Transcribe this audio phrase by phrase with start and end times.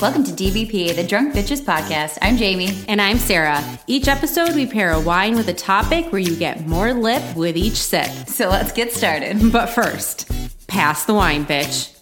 [0.00, 2.16] Welcome to DBP, the Drunk Bitches Podcast.
[2.22, 2.70] I'm Jamie.
[2.88, 3.62] And I'm Sarah.
[3.86, 7.54] Each episode, we pair a wine with a topic where you get more lip with
[7.54, 8.08] each sip.
[8.26, 9.36] So let's get started.
[9.52, 10.30] But first,
[10.68, 11.94] pass the wine, bitch.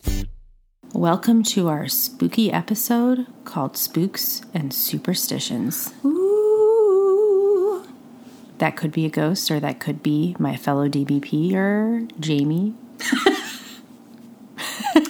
[0.93, 5.93] Welcome to our spooky episode called Spooks and Superstitions.
[6.05, 7.85] Ooh.
[8.59, 12.75] That could be a ghost, or that could be my fellow DBP or Jamie.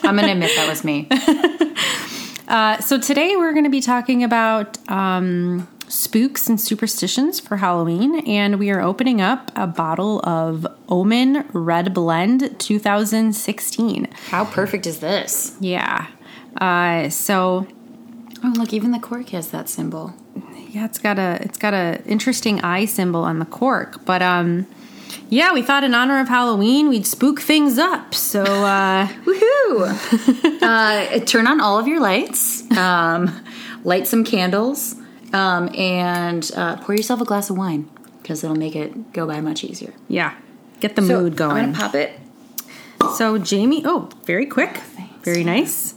[0.02, 1.06] I'm going to admit that was me.
[2.48, 8.20] Uh, so today we're going to be talking about um, spooks and superstitions for Halloween,
[8.26, 14.08] and we are opening up a bottle of Omen Red Blend 2016.
[14.30, 15.56] How perfect is this?
[15.60, 16.06] Yeah.
[16.58, 17.66] Uh, so
[18.42, 20.14] Oh, look, even the cork has that symbol.
[20.70, 24.66] yeah, it's got a it's got a interesting eye symbol on the cork, but um,
[25.30, 28.14] yeah, we thought in honor of Halloween we'd spook things up.
[28.14, 30.62] So uh, Woohoo!
[30.62, 33.44] uh, turn on all of your lights, um,
[33.84, 34.94] light some candles,
[35.32, 37.88] um, and uh, pour yourself a glass of wine
[38.22, 39.92] because it'll make it go by much easier.
[40.08, 40.34] yeah,
[40.80, 41.64] get the So, mood I'm going.
[41.72, 42.12] gonna pop it.
[43.16, 44.80] So, Jamie, oh, very quick.
[45.28, 45.94] Very nice.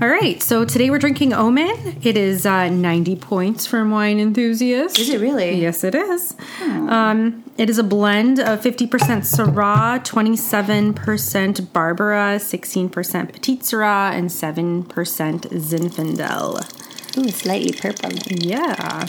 [0.00, 1.98] All right, so today we're drinking Omen.
[2.02, 4.98] It is uh, 90 points from wine enthusiasts.
[4.98, 5.60] Is it really?
[5.60, 6.34] Yes, it is.
[6.62, 14.86] Um, it is a blend of 50% Syrah, 27% Barbera, 16% Petite Syrah, and 7%
[14.86, 17.18] Zinfandel.
[17.18, 18.10] Ooh, slightly purple.
[18.28, 19.06] Yeah.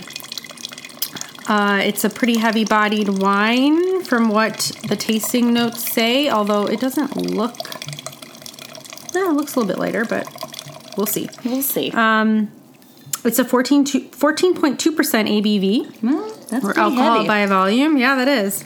[1.47, 6.81] Uh, it's a pretty heavy bodied wine from what the tasting notes say, although it
[6.81, 7.57] doesn't look.
[9.13, 10.27] Yeah, it looks a little bit lighter, but
[10.97, 11.29] we'll see.
[11.45, 11.91] We'll see.
[13.25, 17.27] It's a 14 to, 14.2% ABV, well, that's or alcohol heavy.
[17.27, 17.95] by volume.
[17.97, 18.65] Yeah, that is.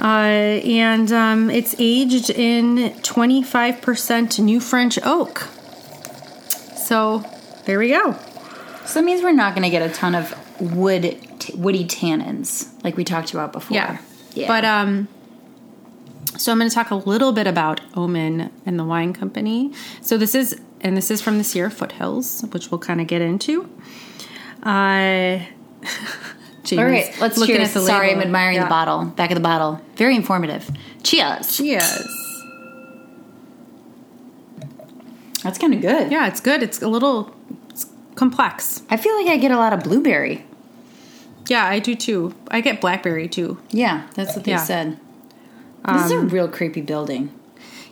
[0.00, 5.40] Uh, and um, it's aged in 25% New French oak.
[6.76, 7.22] So
[7.66, 8.16] there we go.
[8.86, 12.68] So that means we're not going to get a ton of wood, t- woody tannins
[12.82, 13.74] like we talked about before.
[13.76, 13.98] Yeah.
[14.34, 14.48] Yeah.
[14.48, 15.08] But um
[16.38, 19.72] so I'm going to talk a little bit about Omen and the wine company.
[20.00, 23.22] So this is and this is from the Sierra Foothills, which we'll kind of get
[23.22, 23.68] into.
[24.64, 25.40] Uh
[26.72, 27.68] all right, let's looking cheers.
[27.68, 28.20] at the Sorry, label.
[28.20, 28.64] I'm admiring Yeah.
[28.64, 29.80] the bottle, back of the bottle.
[29.96, 30.70] Very informative.
[31.02, 31.56] Cheers.
[31.56, 32.08] Cheers.
[35.42, 36.12] That's kind of good.
[36.12, 36.62] Yeah, it's good.
[36.62, 37.34] It's a little
[37.70, 38.82] it's complex.
[38.90, 40.44] I feel like I get a lot of blueberry.
[41.48, 42.34] Yeah, I do too.
[42.48, 43.58] I get blackberry too.
[43.70, 44.58] Yeah, that's what they Yeah.
[44.58, 44.98] said.
[45.86, 47.32] This is a real creepy building.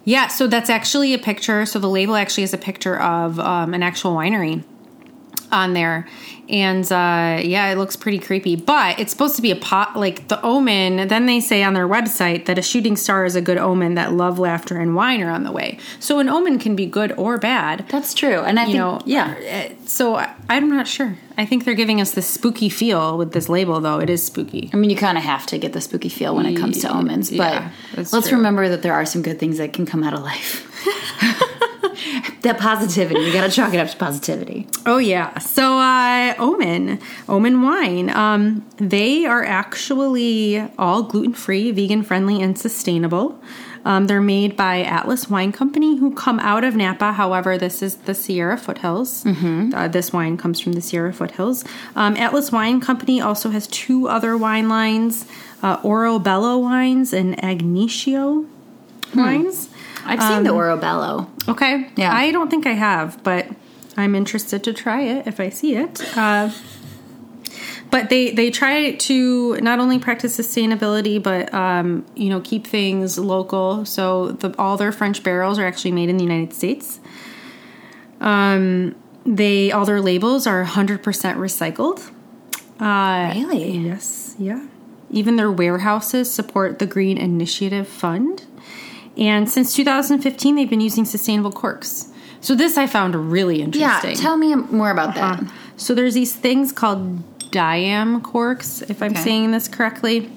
[0.04, 1.66] Yeah, so that's actually a picture.
[1.66, 4.64] So the label actually is a picture of um, an actual winery
[5.53, 6.09] on there.
[6.49, 8.56] And uh, yeah, it looks pretty creepy.
[8.56, 11.06] But it's supposed to be a pot, like the omen.
[11.06, 14.12] Then they say on their website that a shooting star is a good omen, that
[14.15, 15.78] love, laughter, and wine are on the way.
[16.00, 17.87] So an omen can be good or bad.
[17.88, 18.41] That's true.
[18.41, 19.69] And I You think, know, yeah.
[19.71, 21.16] uh, So I- I'm not sure.
[21.38, 24.00] I think they're giving us this spooky feel with this label, though.
[24.00, 24.71] It is spooky.
[24.72, 26.93] I mean, you kind of have to get the spooky feel when it comes to
[26.93, 27.62] omens, but
[27.94, 28.37] that's let's true.
[28.38, 30.67] remember that there are some good things that can come out of life.
[32.42, 34.66] that positivity, you got to chalk it up to positivity.
[34.86, 35.38] Oh yeah.
[35.38, 38.10] So uh Omen, Omen wine.
[38.10, 43.40] Um they are actually all gluten-free, vegan-friendly and sustainable.
[43.84, 47.12] Um, they're made by Atlas Wine Company, who come out of Napa.
[47.12, 49.24] However, this is the Sierra Foothills.
[49.74, 51.64] Uh, this wine comes from the Sierra Foothills.
[51.96, 55.24] Um, Atlas Wine Company also has two other wine lines:
[55.62, 58.46] uh, Oro Bello wines and Agnicio
[59.14, 59.69] wines.
[60.05, 61.31] I've seen the Oro Bello.
[61.49, 61.91] Okay.
[61.97, 62.12] Yeah.
[62.15, 63.47] I don't think I have, but
[63.97, 66.00] I'm interested to try it if I see it.
[66.16, 66.50] Uh,
[67.91, 73.19] but they they try to not only practice sustainability, but um, you know keep things
[73.19, 73.84] local.
[73.84, 77.00] So the, all their French barrels are actually made in the United States.
[78.21, 78.94] Um,
[79.27, 82.11] they all their labels are 100% recycled.
[82.81, 83.72] Uh, Really?
[83.78, 84.67] Yes, yeah.
[85.11, 88.47] Even their warehouses support the Green Initiative Fund.
[89.20, 92.08] And since 2015, they've been using sustainable corks.
[92.41, 94.11] So this I found really interesting.
[94.11, 95.44] Yeah, tell me more about that.
[95.76, 99.22] so there's these things called diam corks, if I'm Okay.
[99.22, 100.31] saying this correctly.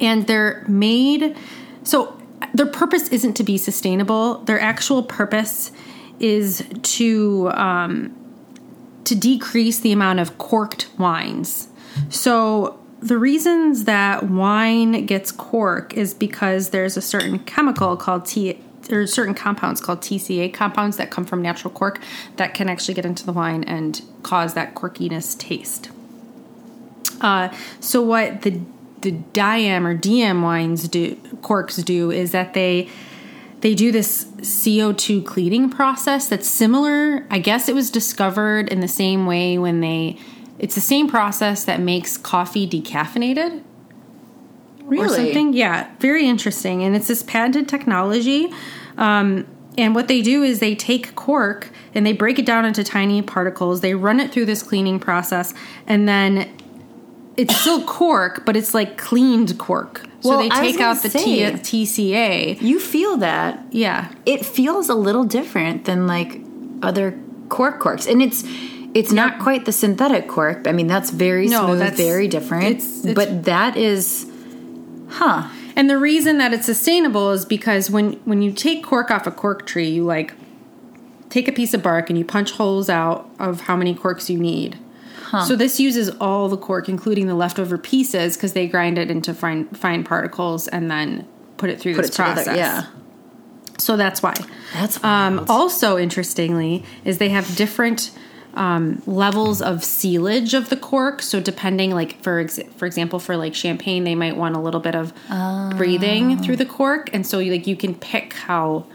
[0.00, 1.36] And they're made
[1.82, 2.14] so
[2.54, 4.38] their purpose isn't to be sustainable.
[4.44, 5.72] Their actual purpose
[6.20, 8.14] is to um,
[9.04, 11.68] to decrease the amount of corked wines.
[12.10, 18.58] So the reasons that wine gets cork is because there's a certain chemical called T
[18.90, 22.00] or certain compounds called TCA compounds that come from natural cork
[22.36, 25.90] that can actually get into the wine and cause that corkiness taste.
[27.20, 28.60] Uh, so what the
[29.00, 32.88] the diam or DM wines do corks do is that they
[33.60, 37.26] they do this CO2 cleaning process that's similar.
[37.30, 40.18] I guess it was discovered in the same way when they,
[40.58, 43.62] it's the same process that makes coffee decaffeinated
[44.84, 45.04] Really?
[45.04, 45.52] or something.
[45.52, 46.82] Yeah, very interesting.
[46.82, 48.50] And it's this patented technology.
[48.96, 49.46] Um,
[49.76, 53.22] and what they do is they take cork and they break it down into tiny
[53.22, 53.80] particles.
[53.80, 55.54] They run it through this cleaning process,
[55.86, 56.48] and then
[57.36, 60.02] it's still cork, but it's like cleaned cork.
[60.20, 62.60] So Well, they take out the say- T- TCA.
[62.60, 63.64] You feel that.
[63.70, 66.40] Yeah, It feels a little different than like
[66.82, 67.16] other
[67.48, 68.06] cork corks.
[68.08, 68.42] And it's
[68.94, 70.66] it's not quite the synthetic cork.
[70.66, 72.64] I mean, that's very No, smooth, that's- very different.
[72.64, 74.26] it's- it's- but that is
[75.10, 75.44] huh.
[75.76, 79.30] And the reason that it's sustainable is because when when you take cork off a
[79.30, 80.34] cork tree, you like
[81.30, 84.38] take a piece of bark and you punch holes out of how many corks you
[84.38, 84.76] need.
[85.46, 89.34] So this uses all the cork, including the leftover pieces, because they grind it into
[89.34, 91.26] fine fine particles and then
[91.58, 92.34] put it through Put this it together.
[92.44, 92.56] process.
[92.56, 92.84] Yeah.
[93.76, 94.32] So that's why.
[94.72, 98.10] That's Um, also, interestingly, is they have different
[98.54, 101.22] um, levels of sealage of the cork.
[101.22, 104.80] So depending, like for ex- for example, for like champagne, they might want a little
[104.80, 105.12] bit of
[105.76, 108.86] breathing through the cork, and so you, like you can pick how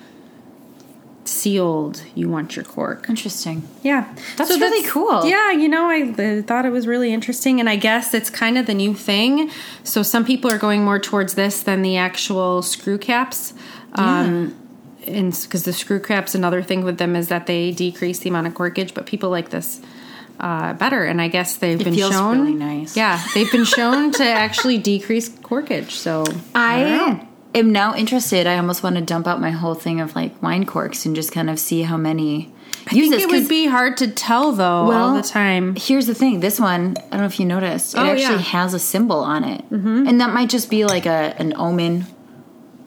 [1.25, 3.07] sealed you want your cork.
[3.09, 3.67] Interesting.
[3.81, 5.25] Yeah, That's really cool.
[5.25, 6.11] Yeah, you know, I
[6.41, 9.49] thought it was really interesting, and I guess it's kind of the new thing.
[9.83, 13.53] So some people are going more towards this than the actual screw caps.
[13.93, 14.55] Um,
[15.07, 18.47] and because the screw caps, another thing with them is that they decrease the amount
[18.47, 19.81] of corkage, but people like this
[20.39, 21.03] uh, better.
[21.03, 22.39] And I guess they've been feels shown.
[22.39, 22.97] really nice.
[22.97, 25.91] Yeah, they've been shown to actually decrease corkage.
[25.91, 26.41] So don't know.
[26.55, 28.47] I am now interested.
[28.47, 31.31] I almost want to dump out my whole thing of like wine corks and just
[31.31, 32.51] kind of see how many
[32.91, 33.23] I use think this.
[33.23, 35.75] it 'cause would be hard to tell though all the time.
[35.77, 36.41] Here's the thing.
[36.41, 38.37] This one, I don't know if you noticed, it Oh, actually yeah.
[38.41, 40.05] has a symbol on it, mm-hmm.
[40.07, 42.07] and that might just be like a an omen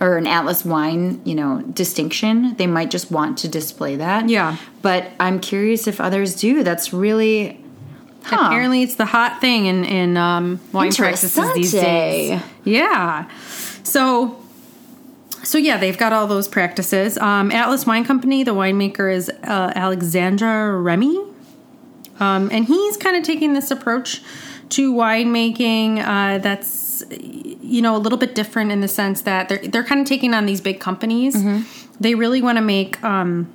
[0.00, 2.54] or an Atlas wine, you know, distinction.
[2.56, 4.28] They might just want to display that.
[4.28, 4.56] Yeah.
[4.82, 6.62] But I'm curious if others do.
[6.62, 7.62] That's really.
[8.24, 8.46] Huh.
[8.46, 12.40] Apparently, it's the hot thing in in um, wine practices these days.
[12.64, 13.30] Yeah.
[13.84, 14.42] So,
[15.44, 17.16] so yeah, they've got all those practices.
[17.18, 21.16] Um, Atlas Wine Company, the winemaker is uh, Alexandra Remy,
[22.18, 24.22] um, and he's kind of taking this approach
[24.70, 29.58] to winemaking uh, that's you know a little bit different in the sense that they're
[29.58, 31.34] they're kind of taking on these big companies.
[32.00, 33.02] They really want to make.
[33.04, 33.52] Um,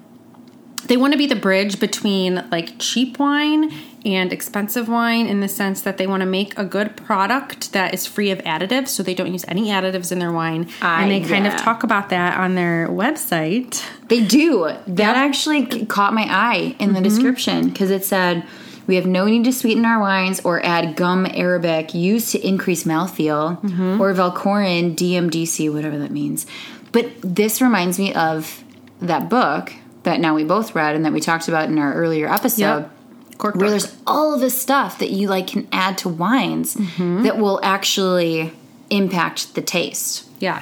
[0.88, 3.72] they want to be the bridge between like cheap wine
[4.04, 7.94] and expensive wine in the sense that they want to make a good product that
[7.94, 11.12] is free of additives so they don't use any additives in their wine I- and
[11.12, 14.72] they kind of talk about that on their website They do.
[14.88, 17.04] That actually caught my eye in the Mm-hmm.
[17.04, 18.44] description because it said
[18.88, 22.84] we have no need to sweeten our wines or add gum arabic used to increase
[22.84, 24.02] mouthfeel Mm-hmm.
[24.02, 26.46] or Velcorin DMDC, whatever that means.
[26.92, 28.64] But this reminds me of
[29.02, 29.74] that book
[30.04, 32.60] that now we both read and that we talked about in our earlier episode.
[32.60, 32.92] Yep.
[33.38, 37.24] Cork Where there's all of this stuff that you like can add to wines Mm-hmm.
[37.24, 38.52] that will actually
[38.90, 40.28] impact the taste.
[40.40, 40.62] yeah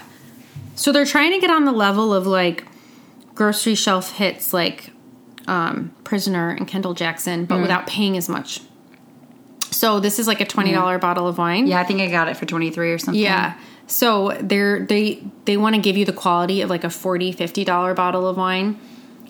[0.75, 2.63] so they're trying to get on the level of like
[3.35, 4.91] grocery shelf hits like
[5.49, 7.47] um, prisoner and kendall jackson Mm.
[7.49, 8.61] but without paying as much
[9.71, 12.35] so this is like a $20 bottle of wine Yeah, I think I got it
[12.37, 13.21] for 23 or something.
[13.21, 13.53] Yeah.
[13.87, 17.63] So they're they they want to give you the quality of like a 40 50
[17.65, 18.79] dollar bottle of wine,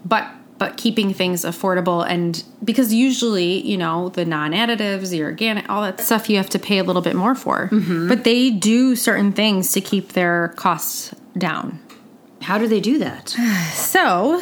[0.06, 0.25] but
[0.57, 6.00] but keeping things affordable and because usually you know the non-additives the organic all that
[6.01, 7.70] stuff you have to pay a little bit more for
[8.10, 11.79] but they do certain things to keep their costs down
[12.41, 13.29] How do they do that?
[13.74, 14.41] so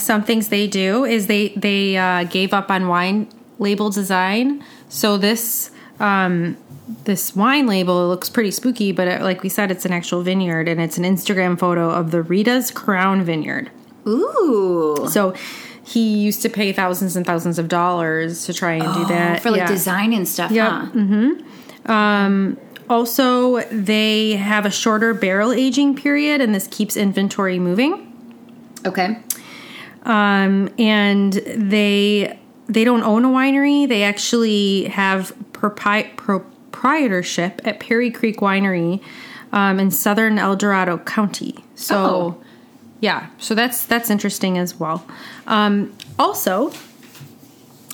[0.00, 3.28] some things they do is they they uh, gave up on wine
[3.58, 6.56] label design so this um,
[7.04, 10.66] this wine label looks pretty spooky but it, like we said it's an actual vineyard
[10.68, 13.70] and it's an instagram photo of the rita's crown vineyard
[14.08, 15.06] Ooh.
[15.08, 15.34] so
[15.84, 19.42] he used to pay thousands and thousands of dollars to try and do that Oh,
[19.42, 19.66] for like Yeah.
[19.66, 20.72] design and stuff, Yep.
[21.86, 22.52] huh?
[22.88, 28.06] also they have a shorter barrel aging period and this keeps inventory moving
[28.86, 29.18] Okay.
[30.04, 33.88] Um, and they they don't own a winery.
[33.88, 39.02] They actually have propri- proprietorship at Perry Creek Winery
[39.52, 41.64] um, in southern El Dorado County.
[41.74, 42.36] So, Oh.
[43.00, 45.04] yeah, so that's that's interesting as well.
[45.46, 46.72] Um, also,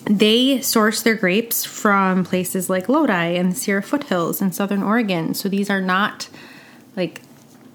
[0.04, 5.34] they source their grapes from places like Lodi and the Sierra foothills in southern Oregon.
[5.34, 6.28] So these are not
[6.96, 7.22] like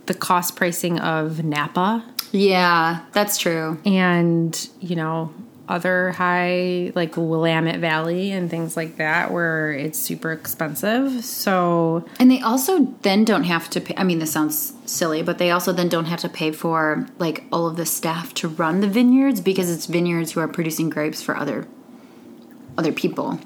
[0.06, 3.80] the cost pricing of Napa Yeah, that's true.
[3.86, 5.34] and you know
[5.70, 11.24] other high, like Willamette Valley and things like that, where it's super expensive.
[11.24, 13.94] So, And they also then don't have to pay.
[13.96, 17.46] I mean, this sounds silly, but they also then don't have to pay for like
[17.54, 21.22] all of the staff to run the vineyards because it's vineyards who are producing grapes
[21.22, 21.66] for other
[22.78, 23.40] other people,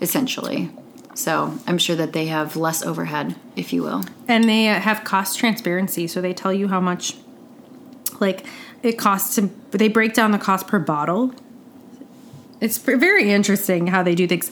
[0.00, 0.70] essentially.
[1.14, 4.04] So I'm sure that they have less overhead, if you will.
[4.28, 6.06] and they uh, have cost transparency.
[6.06, 7.16] So they tell you how much,
[8.20, 8.46] like,
[8.82, 11.34] it costs to, they break down the cost per bottle.
[12.60, 14.50] It's very interesting how they do things.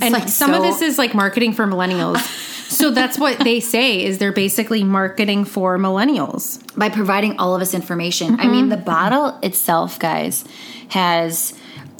[0.00, 2.18] and like some of this is like marketing for millennials.
[2.68, 6.60] so that's what they say is they're basically marketing for millennials.
[6.76, 8.38] by providing all of this information.
[8.40, 10.44] I mean, the bottle itself, guys,
[10.88, 11.54] has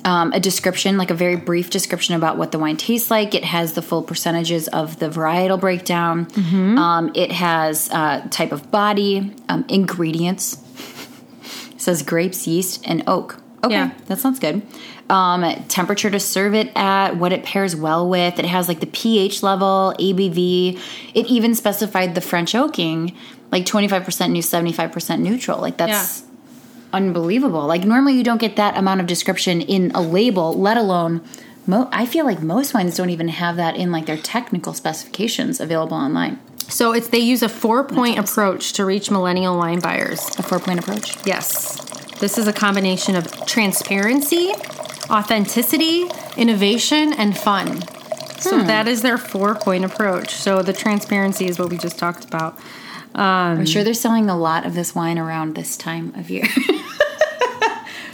[0.05, 3.35] um, a description, like a very brief description about what the wine tastes like.
[3.35, 6.27] It has the full percentages of the varietal breakdown.
[6.79, 10.59] Um, it has uh, type of body, um, ingredients.
[11.73, 13.41] It says grapes, yeast, and oak.
[13.65, 13.91] Okay, Yeah.
[14.07, 14.63] that sounds good.
[15.11, 18.39] Um, temperature to serve it at, what it pairs well with.
[18.39, 20.79] It has like the pH level, ABV.
[21.15, 23.17] It even specified the French oaking,
[23.51, 25.59] like 25% new, 75% neutral.
[25.61, 26.23] Like that's
[26.93, 27.67] unbelievable.
[27.67, 31.23] Like normally you don't get that amount of description in a label, let alone.
[31.67, 35.61] Mo- I feel like most wines don't even have that in like their technical specifications
[35.61, 36.41] available online.
[36.69, 40.21] So it's they use a four point approach to reach millennial wine buyers.
[40.39, 41.25] A four point approach.
[41.27, 41.77] Yes.
[42.19, 44.53] This is a combination of transparency,
[45.11, 46.07] authenticity,
[46.37, 47.83] innovation, and fun.
[48.39, 48.67] So hmm.
[48.67, 50.35] that is their four point approach.
[50.35, 52.59] So the transparency is what we just talked about.
[53.21, 56.47] I'm sure they're selling a lot of this wine around this time of year.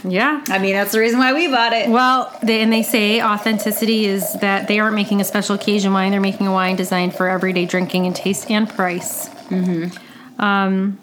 [0.03, 0.43] Yeah.
[0.47, 1.89] I mean, that's the reason why we bought it.
[1.89, 6.11] Well, they, and they say authenticity is that they aren't making a special occasion wine.
[6.11, 9.29] They're making a wine designed for everyday drinking and taste and price.
[9.49, 10.41] Mm-hmm.
[10.41, 10.99] Um,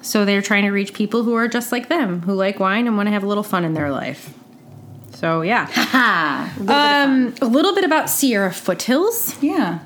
[0.00, 2.96] so they're trying to reach people who are just like them, who like wine and
[2.96, 4.32] want to have a little fun in their life.
[5.12, 5.66] So yeah.
[5.70, 6.54] Ha!
[6.60, 9.40] Um, a little bit about Sierra Foothills.
[9.42, 9.80] Yeah.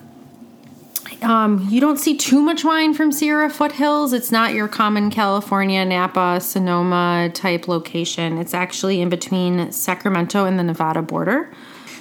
[1.22, 4.12] Um, you don't see too much wine from Sierra Foothills.
[4.12, 8.38] It's not your common California, Napa, Sonoma type location.
[8.38, 11.52] It's actually in between Sacramento and the Nevada border.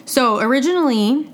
[0.05, 1.31] So originally,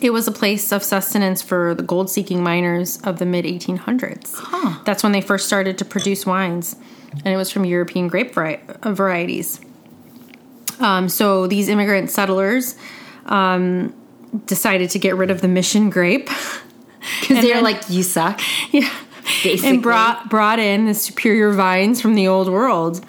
[0.00, 4.34] it was a place of sustenance for the gold seeking miners of the mid 1800s.
[4.34, 4.82] Huh.
[4.84, 6.76] That's when they first started to produce wines,
[7.12, 9.60] and it was from European grape vari- uh, varieties.
[10.80, 12.76] Um, so these immigrant settlers
[13.26, 13.94] um,
[14.46, 16.28] decided to get rid of the mission grape.
[17.20, 18.40] Because they're then- like, you suck.
[18.70, 18.90] yeah.
[19.42, 19.70] Basically.
[19.70, 23.04] And brought brought in the superior vines from the old world.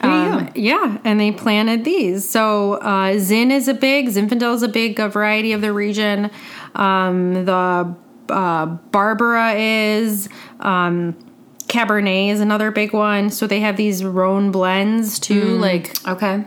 [0.00, 2.26] Um, yeah, and they planted these.
[2.28, 6.30] So uh, Zin is a big, Zinfandel is a big uh, variety of the region.
[6.74, 7.94] Um, the
[8.30, 10.28] uh, Barbera is.
[10.60, 11.16] Um,
[11.66, 13.30] Cabernet is another big one.
[13.30, 15.56] So they have these Rhone blends too.
[15.58, 16.44] Like Okay.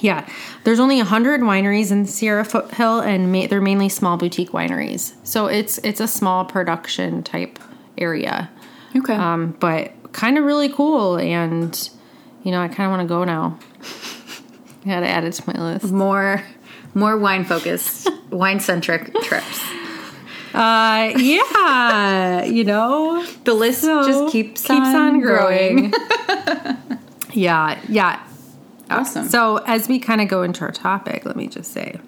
[0.00, 0.28] Yeah,
[0.64, 5.14] there's only hundred wineries in Sierra Foothill, and ma- they're mainly small boutique wineries.
[5.24, 7.58] So it's it's a small production type
[7.98, 8.50] area,
[8.94, 9.14] Okay.
[9.14, 11.16] um, but kind of really cool.
[11.16, 11.90] And
[12.42, 13.58] you know, I kind of want to go now.
[14.84, 15.86] I got to add it to my list.
[15.90, 16.42] more,
[16.94, 19.60] more wine focused, wine centric trips.
[20.54, 25.90] Uh, yeah, you know, The list just keeps keeps on growing.
[25.90, 25.94] growing.
[27.32, 28.22] yeah, yeah.
[28.90, 29.28] Awesome.
[29.28, 31.98] So as we kind of go into our topic, let me just say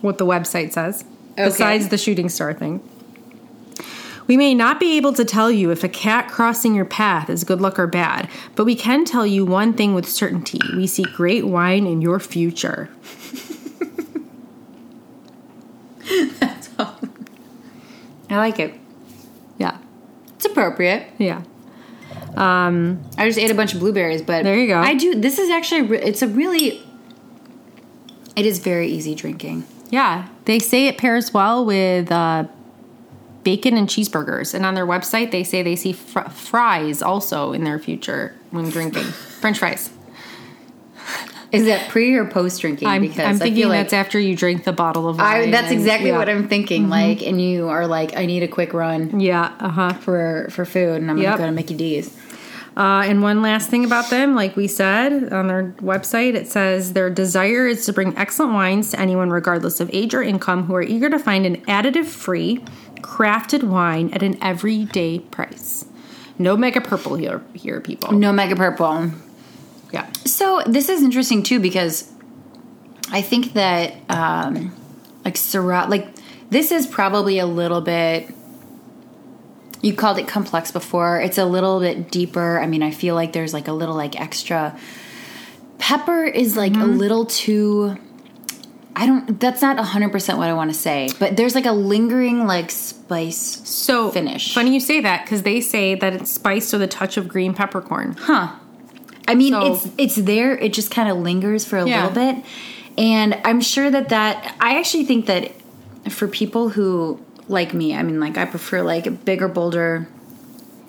[0.00, 1.04] what the website says.
[1.32, 1.44] Okay.
[1.44, 2.80] Besides the shooting star thing.
[4.26, 7.44] We may not be able to tell you if a cat crossing your path is
[7.44, 10.60] good luck or bad, but we can tell you one thing with certainty.
[10.74, 12.88] We see great wine in your future.
[16.40, 16.98] That's all.
[18.30, 18.74] I like it.
[19.58, 19.76] Yeah.
[20.36, 21.06] It's appropriate.
[21.18, 21.42] Yeah.
[22.36, 24.78] I just ate a bunch of blueberries, but There you go.
[24.78, 25.14] I do.
[25.14, 26.82] This is actually it's a really.
[28.36, 29.64] It is very easy drinking.
[29.90, 30.28] Yeah.
[30.44, 32.44] They say it pairs well with uh,
[33.44, 34.52] bacon and cheeseburgers.
[34.54, 38.68] And on their website, they say they see fr- fries also in their future when
[38.70, 39.04] drinking.
[39.04, 39.90] French fries.
[41.52, 42.88] Is that pre or post drinking?
[42.88, 45.48] I'm, because I'm thinking like that's after you drink the bottle of wine.
[45.48, 46.18] I, that's and- exactly yeah.
[46.18, 46.88] what I'm thinking.
[46.88, 49.92] Like, and you are like, I need a quick run Yeah, uh huh.
[49.92, 51.24] for for food, and I'm Yep.
[51.26, 52.16] gonna go to Mickey D's.
[52.76, 56.92] Uh, and one last thing about them, like we said on their website, it says
[56.92, 60.74] their desire is to bring excellent wines to anyone, regardless of age or income, who
[60.74, 62.58] are eager to find an additive free,
[62.96, 65.84] crafted wine at an everyday price.
[66.36, 68.12] No mega purple here, here, people.
[68.12, 69.12] No mega purple.
[69.92, 70.10] Yeah.
[70.24, 72.10] So this is interesting too because
[73.12, 74.74] I think that um,
[75.24, 76.08] like Syrah, like
[76.50, 78.34] this is probably a little bit.
[79.84, 81.20] You called it complex before.
[81.20, 82.58] It's a little bit deeper.
[82.58, 84.76] I mean, I feel like there's like a little like extra
[85.78, 86.82] pepper is like Mm-hmm.
[86.82, 87.96] a little too.
[88.96, 89.38] I don't.
[89.40, 92.70] That's not hundred percent what I want to say, but there's like a lingering like
[92.70, 93.60] spice.
[93.68, 94.54] So Finish.
[94.54, 97.54] Funny you say that because they say that it's spiced with a touch of green
[97.54, 98.14] peppercorn.
[98.18, 98.52] Huh.
[99.26, 100.56] I mean, So- it's it's there.
[100.56, 102.06] It just kind of lingers for a Yeah.
[102.06, 102.44] little bit,
[102.96, 105.52] and I'm sure that that I actually think that
[106.08, 110.06] for people who like me, I mean, like I prefer like bigger, bolder,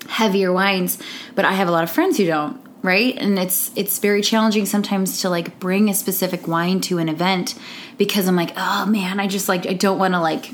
[0.08, 0.98] heavier wines,
[1.34, 2.60] but I have a lot of friends who don't.
[2.82, 7.08] Right, and it's it's very challenging sometimes to like bring a specific wine to an
[7.08, 7.56] event
[7.98, 10.52] because I'm like, oh man, I just like I don't want to like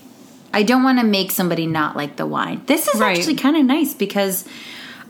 [0.54, 2.62] I don't want to make somebody not like the wine.
[2.66, 3.18] This is Right.
[3.18, 4.46] actually kind of nice because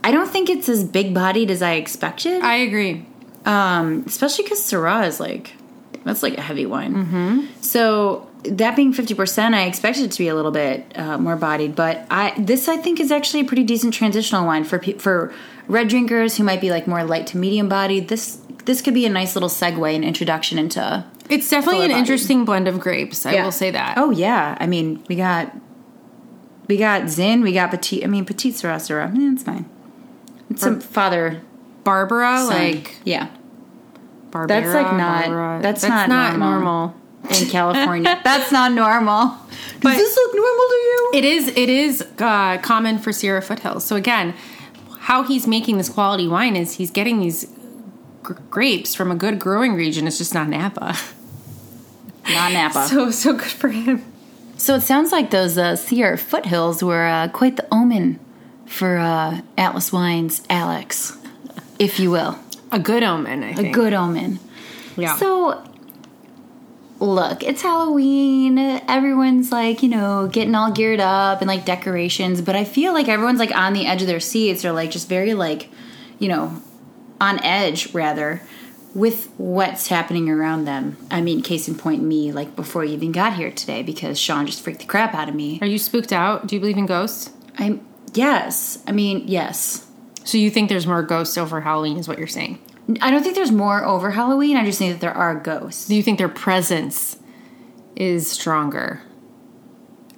[0.03, 2.43] I don't think it's as big bodied as I expected.
[2.43, 3.07] I agree.
[3.45, 5.55] Um, especially because Syrah is like
[6.05, 6.95] that's like a heavy wine.
[6.95, 7.41] Mm-hmm.
[7.61, 11.37] So that being fifty percent, I expected it to be a little bit uh, more
[11.37, 11.75] bodied.
[11.77, 15.33] But I this I think is actually a pretty decent transitional wine for for
[15.69, 18.09] red drinkers who might be like more light to medium bodied.
[18.09, 21.05] This this could be a nice little segue and introduction into.
[21.31, 21.97] It's definitely an bodied.
[22.01, 23.25] interesting blend of grapes.
[23.27, 23.45] I Yeah.
[23.45, 23.95] will say that.
[23.97, 25.53] Oh yeah, I mean we got
[26.69, 28.03] we got Zin, we got Petit.
[28.05, 29.15] I mean Petit Syrah Syrah.
[29.17, 29.69] Eh, it's fine.
[30.51, 31.41] It's some father
[31.85, 32.49] Barbara, son.
[32.49, 33.29] like yeah.
[34.31, 34.49] Barbara.
[34.63, 35.59] That's like not- Barbara.
[35.63, 36.51] that's not not normal.
[36.61, 36.95] normal.
[37.31, 38.21] In California.
[38.25, 39.27] That's not normal.
[39.29, 41.11] Does But- this look normal to you?
[41.15, 41.49] It is.
[41.49, 43.85] It is uh, common for Sierra foothills.
[43.85, 44.35] So again,
[45.01, 47.47] how he's making this quality wine is he's getting these
[48.23, 50.07] gr- grapes from a good growing region.
[50.07, 50.97] It's just not Napa.
[52.29, 52.87] Not Napa.
[52.89, 54.05] So, So good for him.
[54.57, 58.21] So it sounds like those uh, Sierra foothills were uh, quite the omen
[58.67, 61.17] for uh, Atlas Wines, Alex,
[61.81, 62.39] if you will.
[62.71, 63.43] A good omen.
[63.43, 63.69] I think.
[63.69, 64.39] A good omen.
[64.97, 65.17] Yeah.
[65.17, 65.63] So,
[67.03, 68.59] look, it's Halloween.
[68.59, 73.09] Everyone's like, you know, getting all geared up and like decorations, but I feel like
[73.09, 75.69] everyone's like on the edge of their seats or like just very like,
[76.19, 76.63] you know,
[77.21, 78.41] on edge rather
[78.95, 80.97] with what's happening around them.
[81.11, 84.47] I mean, case in point, me, like before you even got here today because Sean
[84.47, 85.59] just freaked the crap out of me.
[85.61, 86.47] Are you spooked out?
[86.47, 87.31] Do you believe in ghosts?
[87.59, 88.83] I'm, yes.
[88.87, 89.87] I mean, yes.
[90.25, 91.97] So you think there's more ghosts over Halloween?
[91.97, 92.61] Is what you're saying?
[93.01, 94.57] I don't think there's more over Halloween.
[94.57, 95.89] I just think that there are ghosts.
[95.89, 97.19] Do you think their presence
[97.97, 99.01] is stronger?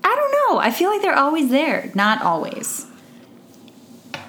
[0.03, 0.59] I don't know.
[0.61, 1.91] I feel like they're always there.
[1.95, 2.87] Not always.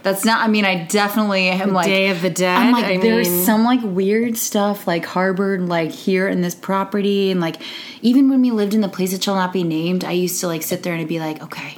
[0.04, 0.42] That's not.
[0.44, 2.56] I mean, I definitely am like Day of the Dead?
[2.56, 6.54] I'm like I there's mean- some like weird stuff like harbored like here in this
[6.54, 7.56] property, and like
[8.04, 10.48] even when we lived in the place that shall not be named, I used to
[10.48, 11.76] like sit there and I'd be like, okay,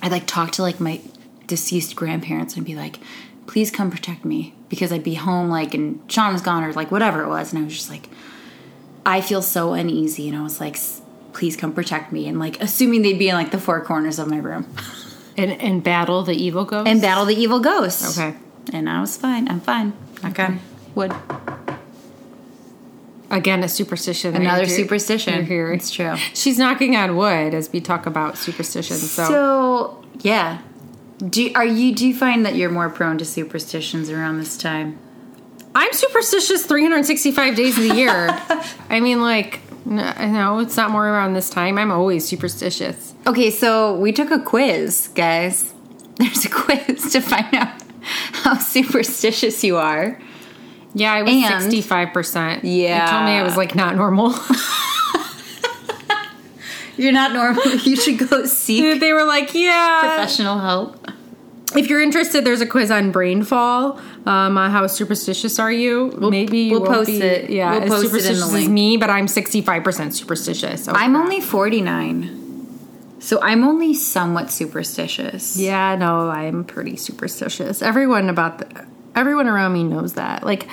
[0.00, 1.00] I'd like talk to like my
[1.48, 3.00] deceased grandparents and be like,
[3.50, 6.90] please come protect me because I'd be home like and Sean was gone or like
[6.92, 8.08] whatever it was, and I was just like,
[9.04, 10.76] I feel so uneasy, and I was like.
[11.32, 14.26] Please come protect me, and like assuming they'd be in like the four corners of
[14.28, 14.66] my room.
[15.36, 16.88] And, and battle the evil ghost?
[16.88, 18.18] and battle the evil ghost.
[18.18, 18.36] Okay.
[18.74, 19.48] And I was fine.
[19.48, 19.92] I'm fine.
[20.24, 20.58] Okay.
[20.96, 21.14] Wood.
[23.30, 24.34] Again, a superstition.
[24.34, 25.34] Another you're- superstition.
[25.34, 25.72] You're here.
[25.72, 26.16] It's true.
[26.34, 29.08] She's knocking on wood as we talk about superstitions.
[29.12, 30.58] So, So, yeah.
[31.28, 34.98] Do are you do you find that you're more prone to superstitions around this time?
[35.74, 38.10] I'm superstitious 365 days of the year.
[38.90, 41.78] I mean, like, no, no, it's not more around this time.
[41.78, 43.14] I'm always superstitious.
[43.26, 45.72] Okay, so we took a quiz, guys.
[46.16, 50.20] There's a quiz to find out how superstitious you are.
[50.92, 52.60] Yeah, I was And- 65%.
[52.64, 53.04] Yeah.
[53.04, 54.34] you told me I was like not normal.
[57.00, 57.62] You're not normal.
[57.84, 60.00] You should go seek they were like, yeah.
[60.02, 61.10] professional help.
[61.74, 63.98] If you're interested, there's a quiz on brainfall.
[64.26, 66.10] Um, on how superstitious are you?
[66.18, 67.48] Maybe you we'll post be, it.
[67.48, 70.84] Yeah, We'll post it superstitious as me, but I'm 65% superstitious.
[70.84, 73.18] So I'm only 49.
[73.20, 75.56] So I'm only somewhat superstitious.
[75.56, 77.82] Yeah, no, I'm pretty superstitious.
[77.82, 80.44] Everyone about the, everyone around me knows that.
[80.44, 80.66] Like,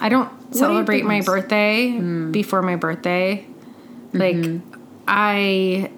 [0.00, 2.30] I don't celebrate my birthday hmm.
[2.30, 3.46] before my birthday.
[4.12, 4.75] Like, mm-hmm.
[5.08, 5.90] I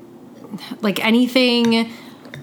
[0.80, 1.90] like anything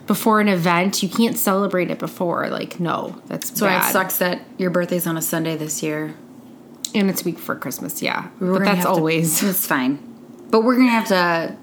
[0.08, 1.02] before an event.
[1.04, 2.48] You can't celebrate it before.
[2.50, 3.90] Like, no, that's So bad.
[3.90, 6.16] it sucks that your birthday's on a Sunday this year.
[6.94, 8.02] And it's week for Christmas.
[8.02, 9.42] Yeah, We're but that's to- always.
[9.46, 10.00] That's fine.
[10.50, 11.58] But we're gonna have to.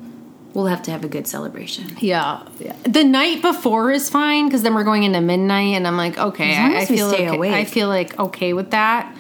[0.53, 1.97] We'll have to have a good celebration.
[1.99, 2.43] Yeah.
[2.83, 6.55] The night before is fine because then we're going into midnight, and I'm like, okay,
[6.55, 7.37] I, I feel stay okay.
[7.37, 7.53] awake.
[7.55, 9.17] I feel like okay with that,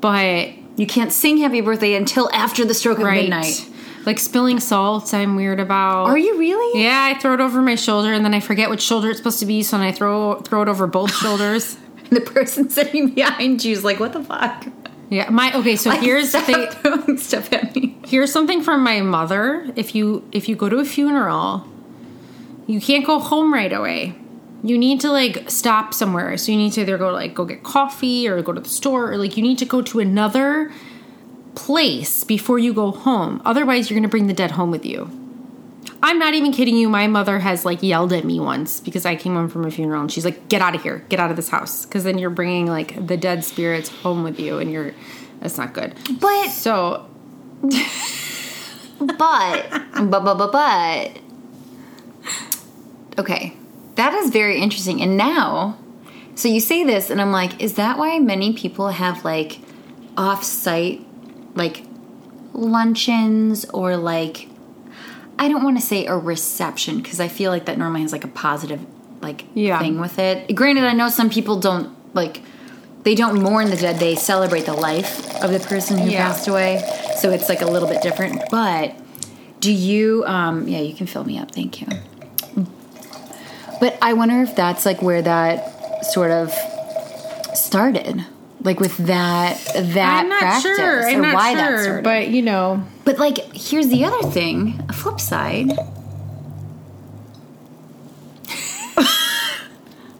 [0.00, 3.64] but You can't sing Happy Birthday until after the stroke of right, midnight.
[4.06, 6.06] Like spilling salt, I'm weird about.
[6.06, 6.82] Are you really?
[6.82, 9.40] Yeah, I throw it over my shoulder, and then I forget which shoulder it's supposed
[9.40, 11.76] to be, so then I throw throw it over both shoulders.
[11.98, 14.66] And the person sitting behind you is like, "What the fuck?"
[15.10, 15.76] Yeah, my okay.
[15.76, 16.70] So here's the Stop thing.
[16.70, 17.96] throwing stuff at me.
[18.06, 19.70] Here's something from my mother.
[19.76, 21.66] If you if you go to a funeral,
[22.66, 24.16] you can't go home right away.
[24.62, 26.36] You need to like stop somewhere.
[26.38, 29.12] So you need to either go like go get coffee or go to the store
[29.12, 30.72] or like you need to go to another
[31.54, 33.40] place before you go home.
[33.44, 35.10] Otherwise, you're going to bring the dead home with you.
[36.02, 36.88] I'm not even kidding you.
[36.88, 40.02] My mother has like yelled at me once because I came home from a funeral
[40.02, 41.04] and she's like, "Get out of here.
[41.08, 44.38] Get out of this house." Cuz then you're bringing like the dead spirits home with
[44.38, 44.92] you and you're
[45.40, 45.94] that's not good.
[46.20, 47.06] But So,
[49.00, 49.16] but
[50.10, 51.10] but but but but
[53.18, 53.56] okay
[53.94, 55.78] that is very interesting and now
[56.34, 59.60] so you say this and i'm like is that why many people have like
[60.16, 61.04] off-site
[61.54, 61.84] like
[62.52, 64.48] luncheons or like
[65.38, 68.24] i don't want to say a reception because i feel like that normally has like
[68.24, 68.80] a positive
[69.20, 69.78] like Yeah.
[69.78, 70.54] thing with it.
[70.54, 72.42] Granted i know some people don't like
[73.04, 76.26] they don't mourn the dead they celebrate the life of the person who Yeah.
[76.28, 76.82] passed away.
[77.20, 78.42] So it's like a little bit different.
[78.50, 78.94] But
[79.60, 81.86] do you um yeah you can fill me up thank you.
[83.80, 86.52] But i wonder if that's like where that sort of
[87.56, 88.24] started
[88.64, 91.06] like with that that I'm not practice sure.
[91.08, 94.30] I'm or not why that sure, started but you know, but like here's the other
[94.30, 95.70] thing a flip side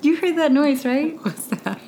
[0.03, 1.81] you heard that noise right what's that?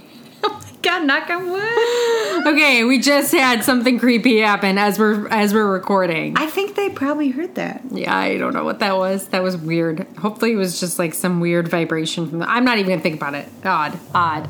[0.44, 1.62] oh my god knock on wood
[2.46, 6.36] Okay, we just had something creepy happen as we're as we're recording.
[6.36, 9.28] i think they probably heard that Yeah, I don't know what that was.
[9.28, 10.06] That was weird.
[10.18, 12.48] Hopefully, it was just like some weird vibration from the.
[12.50, 13.48] I'm not even gonna think about it.
[13.64, 14.48] Odd, odd.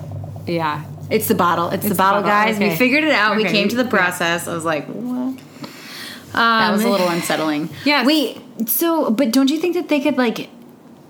[0.48, 0.84] Yeah.
[1.10, 1.70] It's the bottle.
[1.70, 2.58] It's, the the bottle, bottle, guys.
[2.58, 3.36] We figured it out.
[3.36, 4.48] We came to the process.
[4.48, 5.38] I was like, what?
[6.32, 7.70] that was a little unsettling.
[7.84, 8.04] Yeah.
[8.04, 8.40] Wait.
[8.66, 10.48] So, but don't you think that they could like,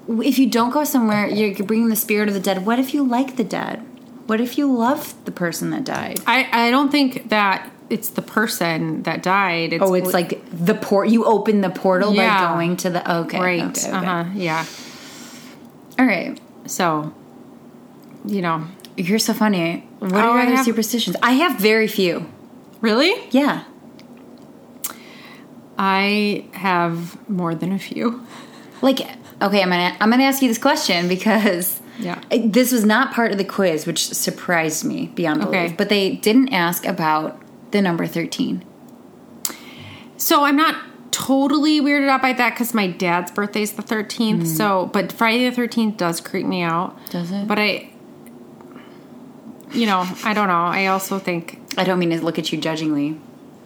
[0.09, 2.67] if you don't go somewhere, you're bringing the spirit of the dead.
[2.67, 3.85] What if you like the dead?
[4.27, 6.19] What if you love the person that died?
[6.27, 9.73] I I don't think that it's the person that died.
[9.73, 11.09] It's Oh, it's like the port.
[11.09, 12.49] You open the portal Yeah.
[12.49, 13.19] by going to the.
[13.19, 13.41] Okay.
[13.41, 13.63] right.
[13.63, 13.89] Okay.
[13.89, 13.97] okay.
[13.97, 14.31] Uh huh.
[14.35, 14.65] Yeah.
[15.99, 16.39] All right.
[16.67, 17.15] So,
[18.25, 19.87] you know, You're so funny.
[19.99, 21.17] What Oh, are your I other have- superstitions?
[21.23, 22.27] I have very few.
[22.81, 23.63] really, Yeah.
[25.79, 28.25] I have more than a few.
[28.81, 29.01] Like,
[29.43, 32.19] okay, I'm gonna I'm gonna ask you this question because Yeah.
[32.31, 35.55] This was not part of the quiz, which surprised me beyond belief.
[35.57, 35.75] Okay.
[35.77, 38.63] But they didn't ask about the number thirteen.
[40.19, 40.77] So I'm not
[41.11, 44.41] totally weirded out by that because my dad's birthday's the 13th.
[44.41, 44.45] Hmm.
[44.45, 46.97] So, but Friday the 13th does creep me out.
[47.11, 47.47] Does it?
[47.49, 47.89] But I,
[49.77, 50.55] you know, I don't know.
[50.55, 53.21] I also think I don't mean to look at you judgingly,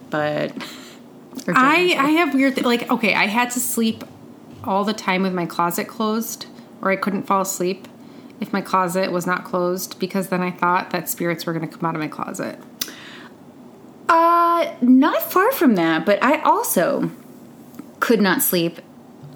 [0.09, 0.51] but
[1.47, 1.95] I.
[1.97, 4.03] I have weird th- like okay, I had to sleep
[4.63, 6.45] all the time with my closet closed,
[6.81, 7.87] or I couldn't fall asleep
[8.39, 11.75] if my closet was not closed because then I thought that spirits were going to
[11.75, 12.59] come out of my closet.
[14.09, 16.05] uh not far from that.
[16.05, 17.11] But I also
[17.99, 18.79] could not sleep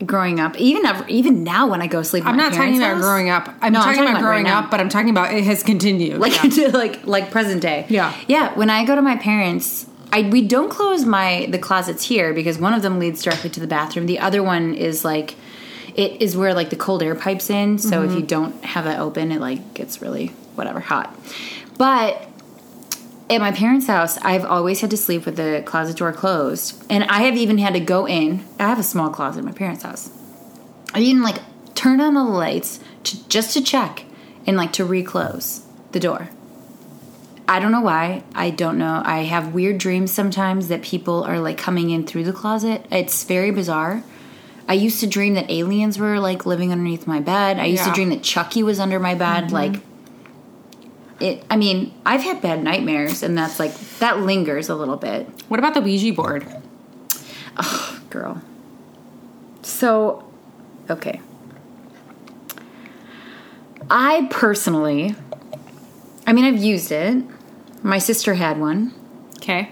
[0.06, 0.60] growing up.
[0.60, 3.50] Even ever, even now when I go sleep, I'm not talking about house, growing up.
[3.62, 5.44] I'm No, I'm talking, talking about about growing right up, but I'm talking about it
[5.44, 6.20] has continued.
[6.20, 6.68] like Yeah.
[6.74, 7.86] like like present day.
[7.90, 8.16] Yeah.
[8.28, 8.54] yeah.
[8.56, 12.58] When I go to my parents, I we don't close my the closets here because
[12.58, 14.06] one of them leads directly to the bathroom.
[14.06, 15.36] The other one is like
[15.96, 17.78] it is where like the cold air pipes in.
[17.78, 18.20] So if mm-hmm.
[18.20, 21.16] you don't have it open, it like gets really whatever hot.
[21.78, 22.28] But
[23.30, 27.04] at my parents' house, I've always had to sleep with the closet door closed, and
[27.06, 28.46] I have even had to go in.
[28.60, 30.10] I have a small closet at my parents' house.
[30.94, 31.40] I even like
[31.74, 34.06] turned on the lights to, just to check
[34.46, 36.30] and like to reclose the door.
[37.48, 38.24] I don't know why.
[38.34, 39.02] I don't know.
[39.06, 42.86] I have weird dreams sometimes that people are like coming in through the closet.
[42.92, 44.04] It's very bizarre.
[44.68, 47.60] I used to dream that aliens were like living underneath my bed.
[47.60, 47.90] I used Yeah.
[47.90, 49.46] to dream that Chucky was under my bed.
[49.46, 49.54] Mm-hmm.
[49.54, 49.76] Like
[51.20, 55.28] it I mean, I've had bad nightmares and that's like that lingers a little bit.
[55.48, 56.46] what about the Ouija board?
[57.58, 58.42] Oh, girl.
[59.62, 60.30] So,
[60.90, 61.22] okay.
[63.90, 65.16] I personally,
[66.28, 67.24] I mean, I've used it.
[67.84, 68.94] My sister had one.
[69.38, 69.70] Okay.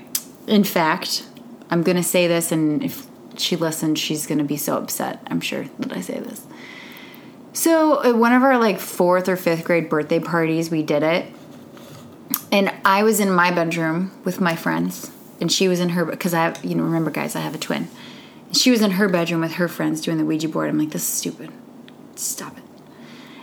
[0.47, 1.25] In fact,
[1.69, 5.19] I'm going to say this, and if she listens, she's going to be so upset,
[5.27, 6.45] I'm sure, that I say this.
[7.53, 11.31] So, at one of our like fourth or fifth grade birthday parties, we did it.
[12.51, 16.33] And I was in my bedroom with my friends, and she was in her, because
[16.33, 17.87] I you know, remember, guys, I have a twin.
[18.51, 20.69] She was in her bedroom with her friends doing the Ouija board.
[20.69, 21.51] I'm like, this is stupid.
[22.15, 22.63] Stop it.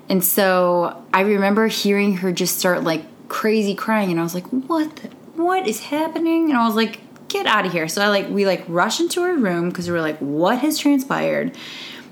[0.08, 4.46] And so I remember hearing her just start like crazy crying, and I was like,
[4.48, 4.96] "What?
[4.96, 5.08] The,
[5.40, 8.44] what is happening?" And I was like, "Get out of here!" So I like we
[8.44, 11.56] like rush into her room because we were like, "What has transpired?"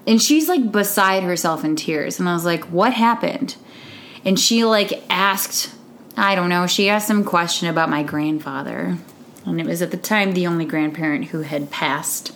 [0.08, 3.56] And she's like beside herself in tears, and I was like, "What happened?"
[4.24, 5.70] And she like asked,
[6.16, 8.96] I don't know, she asked some question about my grandfather,
[9.44, 12.32] and it was at the time the only grandparent who had passed,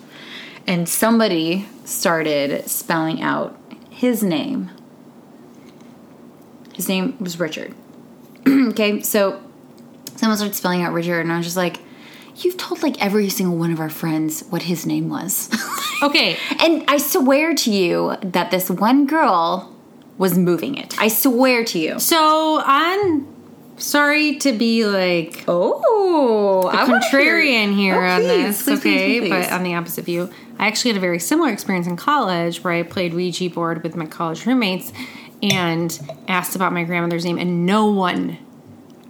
[0.66, 3.58] and somebody started spelling out
[3.88, 4.70] his name.
[6.74, 7.74] His name was Richard.
[8.46, 9.42] okay, so
[10.16, 11.78] someone started spelling out Richard, and I was just like,
[12.36, 15.48] You've told like every single one of our friends what his name was.
[16.02, 16.36] Okay.
[16.58, 19.72] and I swear to you that this one girl
[20.18, 20.98] was moving it.
[20.98, 22.00] I swear to you.
[22.00, 23.24] So I'm
[23.76, 29.20] sorry to be like Oh, hear- contrarian here Oh, on please, this, please, okay?
[29.20, 29.30] please.
[29.30, 32.72] But on the opposite view, I actually had a very similar experience in college where
[32.72, 34.92] I played Ouija board with my college roommates
[35.40, 38.38] and asked about my grandmother's name, and no one,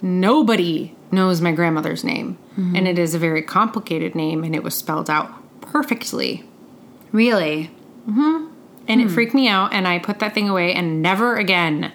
[0.03, 2.77] nobody knows my grandmother's name, Mm-hmm.
[2.77, 6.45] and it is a very complicated name, and it was spelled out perfectly.
[7.13, 7.71] really?
[8.07, 9.01] and Hmm.
[9.07, 11.93] it freaked me out and i put that thing away and never again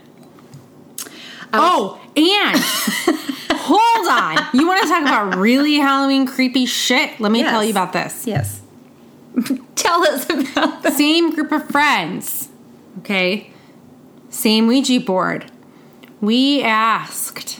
[1.53, 2.57] oh and
[3.59, 7.51] hold on you want to talk about really halloween creepy shit let me Yes.
[7.51, 8.61] tell you about this Yes.
[9.75, 10.93] Tell us about that.
[10.93, 12.47] same group of friends
[12.99, 13.51] okay
[14.29, 15.51] same ouija board
[16.21, 17.59] we asked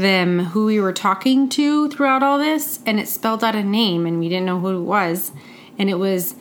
[0.00, 4.06] them who we were talking to throughout all this and it spelled out a name
[4.06, 5.32] and we didn't know who it was
[5.78, 6.34] and it was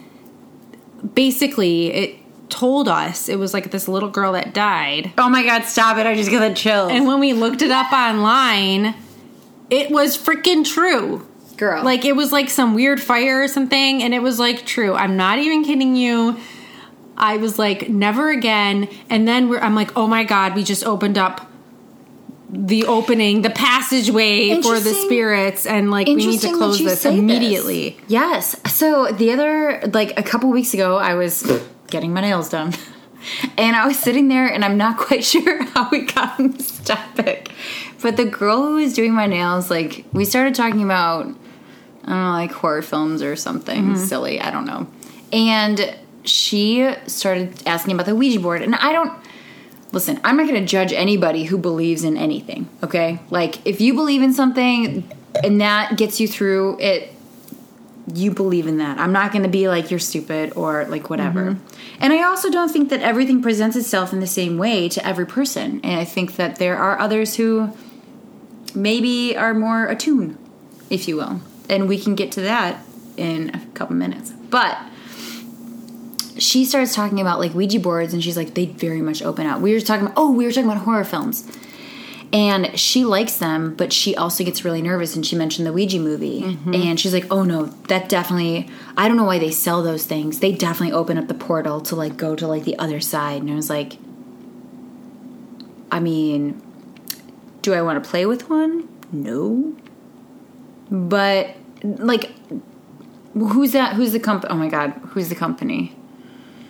[1.13, 2.15] basically it
[2.49, 6.05] told us it was like this little girl that died Oh my god, stop it.
[6.05, 6.91] I just got the chills.
[6.91, 8.93] and when we looked it up online
[9.69, 11.83] it was freaking true Girl.
[11.83, 15.15] like it was like some weird fire or something and it was like true i'm
[15.15, 16.37] not even kidding you
[17.17, 20.83] i was like never again and then we're, i'm like oh my god we just
[20.85, 21.49] opened up
[22.57, 27.97] the opening the passageway for the spirits and like we need to close this immediately
[28.07, 28.55] Yes.
[28.71, 31.43] So the other, like a couple weeks ago, I was
[31.87, 32.73] getting my nails done.
[33.57, 36.77] And I was sitting there, and I'm not quite sure how we got on this
[36.81, 37.49] topic.
[37.99, 41.21] But the girl who was doing my nails, like, we started talking about,
[42.03, 43.95] I don't know, like horror films or something mm-hmm.
[43.95, 44.39] silly.
[44.39, 44.85] I don't know.
[45.33, 48.61] And she started asking about the Ouija board.
[48.61, 49.11] And I don't,
[49.95, 53.17] listen, I'm not going to judge anybody who believes in anything, okay?
[53.29, 55.09] Like, if you believe in something
[55.41, 57.13] and that gets you through it,
[58.13, 58.99] you believe in that.
[58.99, 61.53] I'm not going to be like, you're stupid or like whatever.
[61.53, 62.01] Mm-hmm.
[62.01, 65.25] And I also don't think that everything presents itself in the same way to every
[65.25, 65.79] person.
[65.81, 67.75] And I think that there are others who
[68.75, 70.37] maybe are more attuned,
[70.89, 71.39] if you will.
[71.67, 72.83] And we can get to that
[73.17, 74.31] in a couple minutes.
[74.49, 74.77] But
[76.37, 79.61] she starts talking about like Ouija boards, and she's like, they very much open up.
[79.61, 81.47] We were talking about, oh, we were talking about horror films.
[82.33, 85.15] And she likes them, but she also gets really nervous.
[85.15, 86.41] And she mentioned the Ouija movie.
[86.41, 86.73] Mm-hmm.
[86.73, 90.39] And she's like, oh no, that definitely, I don't know why they sell those things.
[90.39, 93.41] They definitely open up the portal to like go to like the other side.
[93.41, 93.97] And I was like,
[95.91, 96.61] I mean,
[97.61, 98.89] do I want to play with one?
[99.13, 99.73] No.
[100.91, 102.31] But like,
[103.33, 103.93] who's that?
[103.95, 104.51] Who's the company?
[104.51, 105.94] Oh my God, who's the company?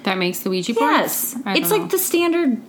[0.05, 2.61] That makes the ouija board Yes, it's don't like the standard.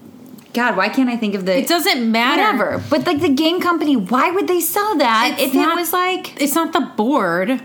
[0.53, 1.57] God, why can't I think of the?
[1.59, 2.83] it doesn't matter whatever.
[2.91, 5.93] But like the game company, why would they sell that It's if not- it was
[5.93, 6.41] like?
[6.43, 7.61] it's not the board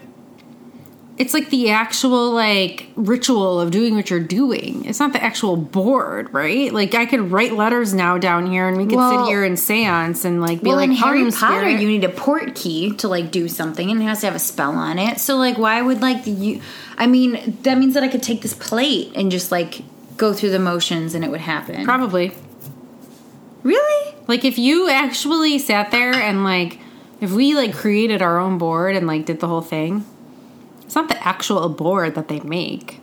[1.22, 5.56] it's like the actual like ritual of doing what you're doing it's not the actual
[5.56, 9.30] board right like i could write letters now down here and we could Well- sit
[9.30, 12.10] here and seance and like be Well, like in Harry Potter, Spirit." you need a
[12.10, 15.20] port key to like do something, and it has to have a spell on it.
[15.20, 16.62] So like, why would like you?
[16.98, 19.82] I mean, that means that I could take this plate and just like
[20.18, 21.86] go through the motions, and it would happen.
[21.86, 22.34] probably
[23.64, 24.16] really?
[24.28, 26.80] like if you actually sat there and like
[27.20, 30.04] if we like created our own board and like did the whole thing
[30.92, 33.00] it's not the actual board that they make.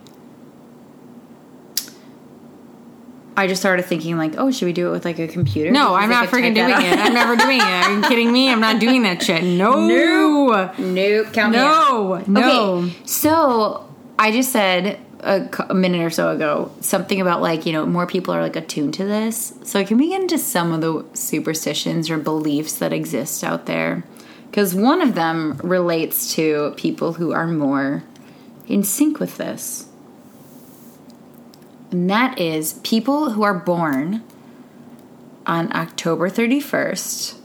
[3.35, 5.71] I just started thinking like, oh, should we do it with like a computer?
[5.71, 6.99] no Because i'm not freaking doing it.
[6.99, 7.63] I'm never doing it.
[7.63, 8.51] Are you kidding me?
[8.51, 9.41] I'm not doing that shit.
[9.41, 9.87] No.
[9.87, 10.77] Nope.
[10.77, 11.33] Nope.
[11.33, 12.23] Count no.
[12.27, 12.75] No.
[12.83, 17.73] Okay, so I just said a, a minute or so ago something about like you
[17.73, 19.55] know more people are like attuned to this.
[19.63, 24.03] So can we get into some of the superstitions or beliefs that exist out there?
[24.59, 28.03] Because one of them relates to people who are more
[28.67, 29.87] in sync with this,
[31.91, 34.21] and that is people who are born
[35.47, 37.37] on October thirty first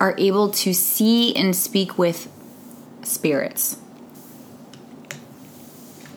[0.00, 2.28] are able to see and speak with
[3.04, 3.78] spirits.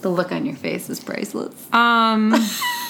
[0.00, 1.72] the look on your face is priceless.
[1.72, 2.34] um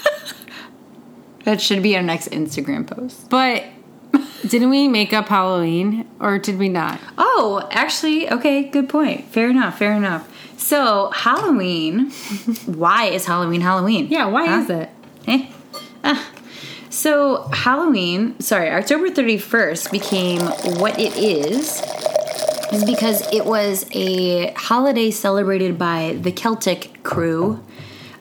[1.45, 3.29] That should be our next Instagram post.
[3.31, 3.65] But
[4.47, 7.01] didn't we make up Halloween or did we not?
[7.19, 9.27] Oh, actually, okay, good point.
[9.27, 10.29] Fair enough, fair enough.
[10.59, 12.11] So, Halloween,
[12.67, 14.07] why is Halloween Halloween?
[14.09, 14.61] Yeah, why Huh?
[14.61, 14.91] is it?
[15.27, 15.47] Eh.
[16.05, 16.29] Ah.
[16.91, 20.41] So Halloween, sorry, October 31st became
[20.79, 21.81] what it is
[22.71, 27.65] is because it was a holiday celebrated by the Celtic crew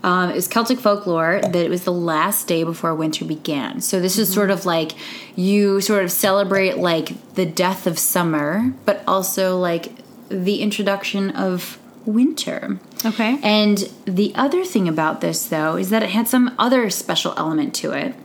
[0.04, 3.82] Um, it was Celtic folklore that it was the last day before winter began.
[3.82, 4.94] So this is sort of like
[5.36, 9.92] you sort of celebrate like the death of summer, but also like
[10.30, 12.80] the introduction of winter.
[13.06, 13.40] Okay.
[13.44, 17.76] And the other thing about this, though, is that it had some other special element
[17.76, 18.16] to it,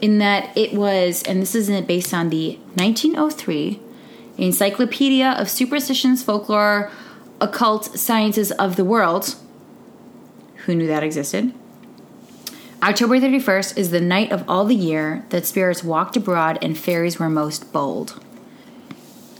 [0.00, 3.80] in that it was, and this is based on the 1903
[4.38, 6.90] Encyclopedia of Superstitions, Folklore,
[7.40, 9.36] Occult Sciences of the World.
[10.66, 11.52] Who knew that existed?
[12.82, 17.18] October 31st is the night of all the year that spirits walked abroad and fairies
[17.18, 18.18] were most bold.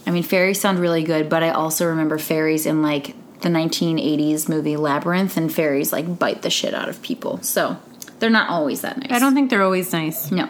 [0.07, 4.49] I mean, fairies sound really good, but I also remember fairies in like the 1980s
[4.51, 7.41] movie Labyrinth, and fairies like bite the shit out of people.
[7.43, 7.79] So
[8.19, 9.11] they're not always that nice.
[9.11, 10.31] I don't think they're always nice.
[10.31, 10.47] No.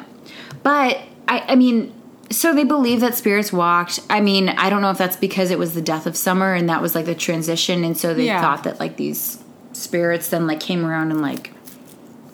[0.64, 1.94] But I, I mean,
[2.30, 4.00] so they believe that spirits walked.
[4.10, 6.68] I mean, I don't know if that's because it was the death of summer and
[6.68, 8.40] that was like the transition, and so they Yeah.
[8.40, 9.39] thought that like these
[9.80, 11.52] spirits then like came around and like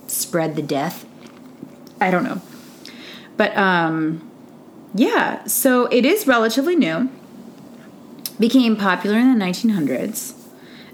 [0.06, 1.06] spread the death.
[2.00, 2.40] I don't know.
[3.36, 4.28] But um
[4.94, 7.10] yeah, so it is relatively new.
[8.40, 10.32] Became popular in the 1900s.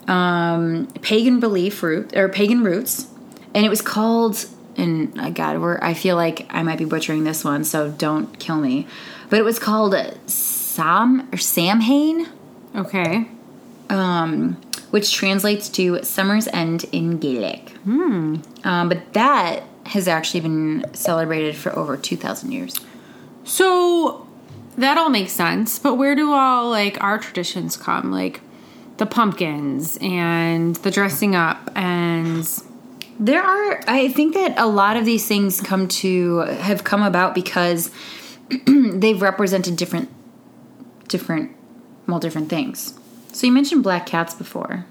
[0.09, 3.07] Um, pagan belief root or pagan roots,
[3.55, 4.45] and it was called.
[4.77, 8.39] And uh, God, we're, I feel like I might be butchering this one, so don't
[8.41, 8.87] kill me.
[9.31, 9.95] But it was called
[10.27, 12.29] Sam or Samhain,
[12.75, 13.29] Okay.
[13.91, 14.61] um,
[14.93, 17.71] which translates to summer's end in Gaelic.
[17.85, 18.37] Hmm.
[18.63, 22.79] Um, but that has actually been celebrated for over 2,000 years.
[23.45, 24.29] So
[24.77, 28.13] that all makes sense, but where do all like our traditions come?
[28.13, 28.43] Like
[28.99, 32.47] the pumpkins and the dressing up and
[33.19, 37.35] There are, I think that a lot of these things come to have come about
[37.35, 37.91] because
[38.67, 40.11] they've represented different,
[41.09, 41.57] different,
[42.07, 42.99] well, different things.
[43.33, 44.85] So you mentioned black cats before.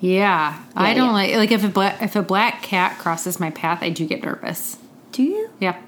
[0.00, 1.12] yeah, I don't yeah.
[1.12, 4.22] like like if a black if a black cat crosses my path, I do get
[4.22, 4.76] nervous.
[5.12, 5.50] Do you?
[5.58, 5.80] Yeah.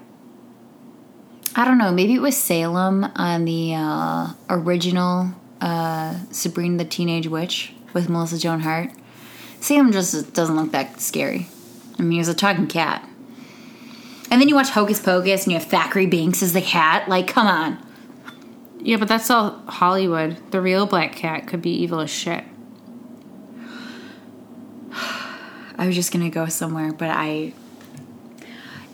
[1.55, 1.91] I don't know.
[1.91, 8.39] Maybe it was Salem on the uh, original uh, Sabrina the Teenage Witch with Melissa
[8.39, 8.89] Joan Hart.
[9.59, 11.47] Salem just doesn't look that scary.
[11.97, 13.07] I mean, he was a talking cat.
[14.31, 17.07] And then you watch Hocus Pocus and you have Thackery Binx as the cat.
[17.07, 17.77] Like, come on.
[18.83, 20.37] Yeah, but that's all Hollywood.
[20.51, 22.43] The real black cat could be evil as shit.
[25.77, 27.53] I was just gonna go somewhere, but I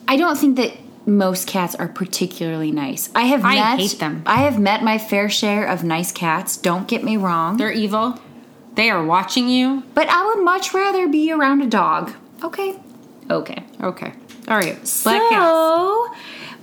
[0.08, 0.74] I don't think that
[1.06, 3.10] most cats are particularly nice.
[3.16, 4.24] I have I met hate them.
[4.26, 7.58] I have met my fair share of nice cats, don't get me wrong.
[7.58, 8.20] They're evil.
[8.76, 9.84] They are watching you.
[9.94, 12.14] but I would much rather be around a dog.
[12.44, 12.80] Okay.
[13.30, 13.64] Okay.
[13.82, 14.14] Okay.
[14.48, 14.76] All right.
[15.04, 15.44] Black cats.
[15.44, 16.08] so,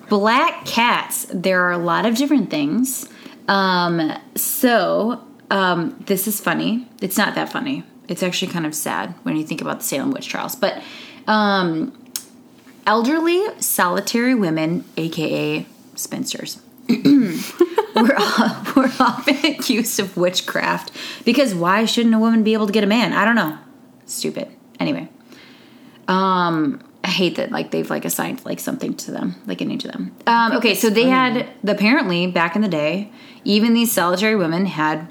[0.09, 1.27] black cats.
[1.33, 3.09] There are a lot of different things.
[3.49, 6.89] Um, so, um, this is funny.
[7.01, 7.85] It's not that funny.
[8.09, 10.55] It's actually kind of sad when you think about the Salem witch trials.
[10.55, 10.83] But
[11.27, 11.93] um,
[12.87, 17.03] elderly, solitary women, aka spinsters, were,
[18.77, 20.93] were often accused of witchcraft
[21.25, 23.13] because why shouldn't a woman be able to get a man?
[23.13, 23.59] I don't know.
[24.07, 24.49] Stupid.
[24.79, 25.09] Anyway.
[26.09, 29.79] Um, I hate that like they've like assigned like something to them, like a name
[29.79, 30.17] to them.
[30.27, 33.13] Um, okay, so they had apparently back in the day,
[33.45, 35.09] even these solitary women had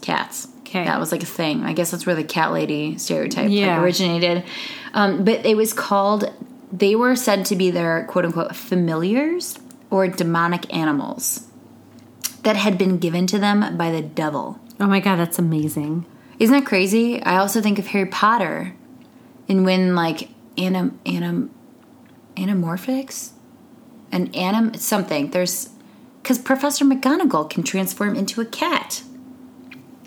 [0.00, 0.48] cats.
[0.60, 1.62] Okay, that was like a thing.
[1.62, 3.74] I guess that's where the cat lady stereotype Yeah.
[3.76, 4.44] like originated.
[4.94, 6.32] Um, but it was called.
[6.72, 9.58] They were said to be their quote unquote familiars
[9.90, 11.46] or demonic animals
[12.44, 14.58] that had been given to them by the devil.
[14.80, 16.06] Oh my god, that's amazing.
[16.38, 17.22] Isn't that crazy?
[17.22, 18.74] I also think of Harry Potter
[19.50, 21.50] and when like anim anim
[22.36, 23.30] anamorphics
[24.12, 25.30] and anim something.
[25.30, 25.70] There's
[26.22, 29.02] because Professor McGonagall can transform into a cat.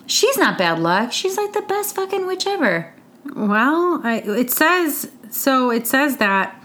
[0.06, 1.12] She's not bad luck.
[1.12, 2.94] She's like the best fucking witch ever.
[3.36, 5.72] Well, I, it says so.
[5.72, 6.62] It says that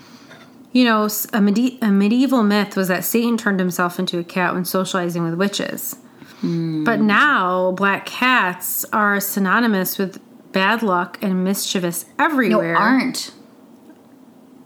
[0.73, 4.55] you know a, medi- a medieval myth was that Satan turned himself into a cat
[4.55, 5.97] when socializing with witches.
[6.41, 6.85] Hmm.
[6.85, 10.21] But now black cats are synonymous with
[10.53, 12.77] bad luck and mischievous No, everywhere.
[12.77, 13.33] aren't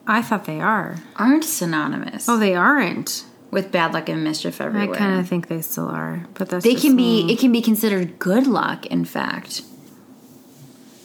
[0.06, 0.96] I thought they are.
[1.16, 3.24] aren't synonymous Oh, they aren't.
[3.50, 4.94] with bad luck and mischief everywhere.
[4.94, 7.24] I kind of think they still are, but that's they just can be.
[7.24, 7.32] me.
[7.32, 8.86] It can be considered good luck.
[8.86, 9.62] In fact,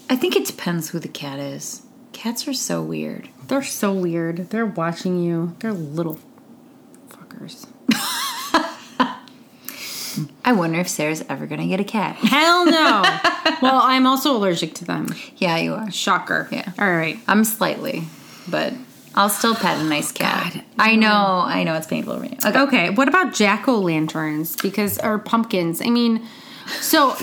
[0.09, 1.83] I think it depends who the cat is.
[2.13, 3.29] Cats are so weird.
[3.47, 4.49] They're so weird.
[4.49, 5.55] They're watching you.
[5.59, 6.19] They're little
[7.09, 7.67] fuckers.
[10.43, 12.15] I wonder if Sarah's ever gonna get a cat.
[12.15, 13.01] Hell no.
[13.61, 15.13] well, I'm also allergic to them.
[15.35, 15.91] Yeah, you are.
[15.91, 16.47] Shocker.
[16.51, 16.71] Yeah.
[16.79, 17.19] All right.
[17.27, 18.05] I'm slightly,
[18.47, 18.73] but
[19.17, 20.53] I'll still pet a nice cat.
[20.53, 22.37] God, I know, I know it's painful for me.
[22.45, 22.59] Okay.
[22.59, 24.55] Okay, what about jack o' lanterns?
[24.55, 25.81] Because or pumpkins?
[25.81, 26.25] I mean,
[26.81, 27.15] so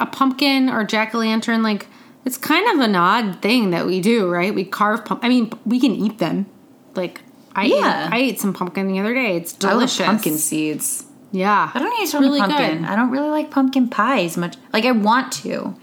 [0.00, 1.86] a pumpkin or jack o' lantern, like
[2.24, 4.54] It's kind of an odd thing that we do, right?
[4.54, 5.24] We carve pump.
[5.24, 6.46] I mean, we can eat them.
[6.94, 7.20] Like
[7.56, 8.06] I Yeah.
[8.06, 9.36] ate, I ate some pumpkin the other day.
[9.36, 10.06] It's delicious.
[10.06, 11.04] pumpkin seeds.
[11.32, 12.84] Yeah, I don't eat It's of pumpkin.
[12.84, 14.56] I don't really like pumpkin pie as much.
[14.72, 15.74] Like I want to.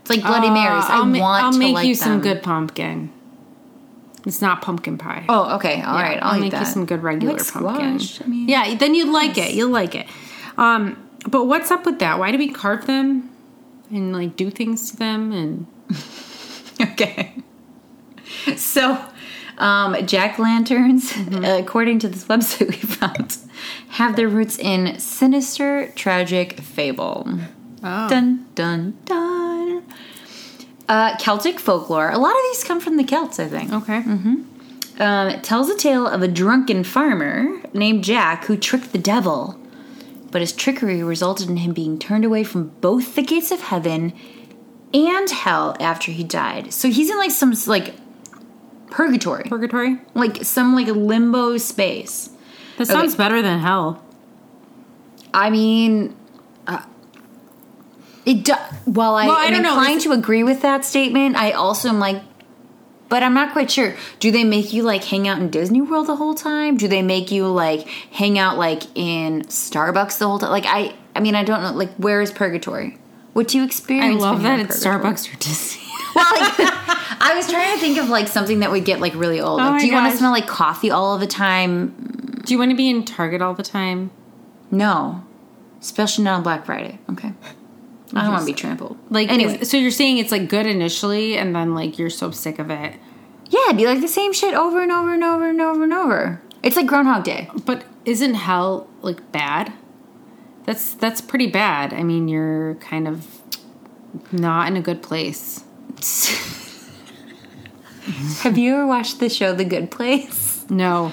[0.00, 0.84] It's like Bloody Uh, Marys.
[0.84, 3.10] I I'll ma- want I'll to make like you some good pumpkin.
[4.28, 5.24] It's not pumpkin pie.
[5.28, 5.82] Oh, okay.
[5.82, 6.18] all right.
[6.22, 6.60] I'll, I'll make that.
[6.60, 7.98] you some good regular like pumpkin.
[8.24, 9.54] I mean, yeah, then you'd like it.
[9.54, 10.06] You'll like it.
[10.56, 12.18] Um, but what's up with that?
[12.18, 13.30] Why do we carve them
[13.90, 15.32] and like do things to them?
[15.32, 15.66] And
[16.80, 17.34] Okay.
[18.56, 18.98] So,
[19.58, 21.44] um, jack lanterns, Mm-hmm.
[21.44, 23.36] according to this website we found,
[23.88, 27.26] have their roots in sinister, tragic fable.
[27.82, 29.27] oh, Dun dun dun.
[30.88, 32.10] Uh, Celtic folklore.
[32.10, 33.72] A lot of these come from the Celts, I think.
[33.72, 34.00] okay.
[34.02, 35.02] Mm-hmm.
[35.02, 39.60] Um, it tells a tale of a drunken farmer named Jack who tricked the devil.
[40.30, 44.12] But his trickery resulted in him being turned away from both the gates of heaven
[44.92, 46.72] and hell after he died.
[46.72, 47.94] So he's in like some like
[48.90, 49.98] purgatory, Purgatory.
[50.14, 52.30] like some like limbo space.
[52.78, 54.02] That sounds better than hell.
[55.32, 56.16] I mean,
[58.28, 58.44] it.
[58.44, 58.54] Do-
[58.84, 61.98] while I Well, I am don't inclined to agree with that statement, I also am
[61.98, 62.22] like,
[63.08, 63.94] but I'm not quite sure.
[64.20, 66.76] Do they make you like hang out in Disney World the whole time?
[66.76, 70.50] Do they make you like hang out like in Starbucks the whole time?
[70.50, 71.72] Like I, I mean, I don't know.
[71.72, 72.98] Like, where is purgatory?
[73.32, 74.22] What do you experience?
[74.22, 75.14] I love that it's purgatory?
[75.14, 75.82] Starbucks or Disney.
[76.14, 76.58] Well, like,
[77.20, 79.60] I was trying to think of like something that would get like really old.
[79.60, 82.40] Oh Like, my do you want to smell like coffee all of the time?
[82.44, 84.10] do you want to be in Target all the time?
[84.70, 85.22] No,
[85.80, 86.98] especially not on Black Friday.
[87.10, 87.32] Okay,
[88.14, 88.96] I don't want to be trampled.
[89.10, 92.58] Like, anyway, so you're saying it's like good initially, and then like you're so sick
[92.58, 92.96] of it.
[93.50, 95.92] yeah, it'd be like the same shit over and over and over and over and
[95.92, 96.42] over.
[96.62, 97.50] It's like Groundhog Day.
[97.66, 99.72] But isn't hell like bad?
[100.64, 101.92] That's that's pretty bad.
[101.92, 103.26] I mean, you're kind of
[104.32, 105.64] not in a good place.
[108.40, 110.64] Have you ever watched the show The Good Place?
[110.70, 111.12] No.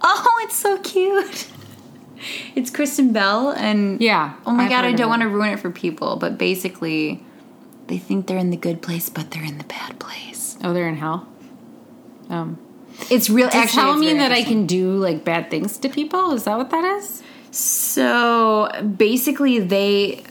[0.00, 1.48] Oh, it's so cute.
[2.54, 4.34] It's Kristen Bell and Yeah.
[4.46, 7.22] Oh my I've god, I don't want to ruin it for people, but basically,
[7.86, 10.56] they think they're in the good place, but they're in the bad place.
[10.62, 11.26] Oh, they're in hell.
[12.28, 12.58] Um,
[13.10, 13.48] It's real.
[13.48, 16.32] does actually, hell mean that I can do like bad things to people?
[16.32, 17.22] Is that what that is?
[17.50, 20.22] So basically, they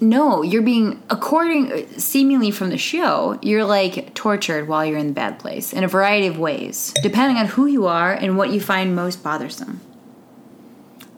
[0.00, 5.12] no, you're being according seemingly from the show, you're like tortured while you're in the
[5.12, 8.60] bad place in a variety of ways, depending on who you are and what you
[8.60, 9.80] find most bothersome.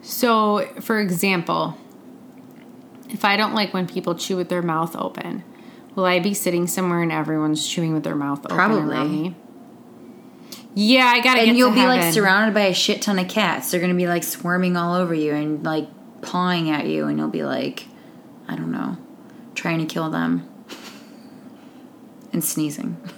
[0.09, 1.77] So, for example,
[3.11, 5.45] if I don't like when people chew with their mouth open,
[5.95, 8.97] will I be sitting somewhere and everyone's chewing with their mouth open Probably.
[8.97, 9.37] around me?
[10.75, 13.71] Yeah, I gotta get And you'll be like surrounded by a shit ton of cats.
[13.71, 15.87] They're gonna be like swarming all over you and like
[16.23, 17.85] pawing at you, and you'll be like,
[18.49, 18.97] I don't know,
[19.55, 20.49] trying to kill them
[22.33, 22.97] and sneezing.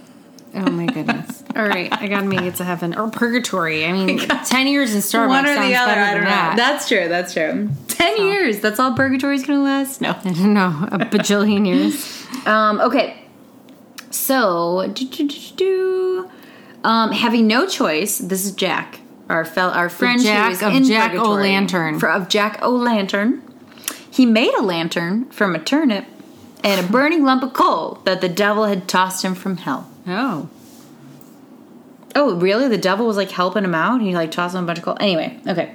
[0.55, 1.45] Oh my goodness!
[1.57, 3.85] All right, I gotta make it to heaven or purgatory.
[3.85, 6.55] I mean, ten years in Starbucks sounds better than that.
[6.57, 7.09] That's true.
[7.09, 7.71] That's true.
[7.89, 8.61] Ten years.
[8.61, 10.01] That's all purgatory's gonna last.
[10.01, 10.13] No.
[10.25, 12.27] no, a bajillion years.
[12.47, 12.81] Um.
[12.81, 13.17] Okay.
[14.11, 16.31] So, do, do, do, do.
[16.83, 18.19] um, having no choice.
[18.19, 18.99] This is Jack,
[19.29, 21.15] our fel- our friend Jack of Jack.
[21.15, 22.01] O'Lantern.
[22.01, 23.43] For, of Jack O'Lantern.
[24.11, 26.07] He made a lantern from a turnip
[26.65, 29.90] and a burning lump of coal that the devil had tossed him from hell.
[30.07, 30.49] Oh,
[32.15, 32.69] Oh, really?
[32.69, 34.01] The devil was like helping him out?
[34.01, 34.97] He like tossed him a bunch of coal.
[35.01, 35.75] Anyway, okay.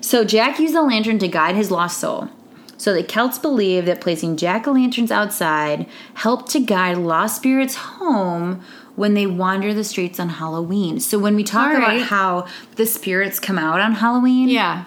[0.00, 2.28] So Jack used the lantern to guide his lost soul.
[2.76, 7.76] So the Celts believe that placing jack o' lanterns outside helped to guide lost spirits
[7.76, 8.62] home
[8.96, 10.98] when they wander the streets on Halloween.
[10.98, 11.78] So when we talk right.
[11.78, 14.84] about how the spirits come out on Halloween, yeah.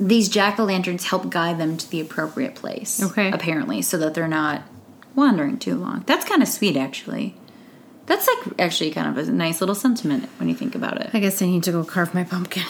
[0.00, 3.00] these jack o' lanterns help guide them to the appropriate place.
[3.02, 3.30] Okay.
[3.30, 4.62] Apparently, so that they're not
[5.14, 6.02] wandering too long.
[6.06, 7.36] That's kind of sweet, actually.
[8.10, 11.10] That's like actually kind of a nice little sentiment when you think about it.
[11.12, 12.64] I guess I need to go carve my pumpkin.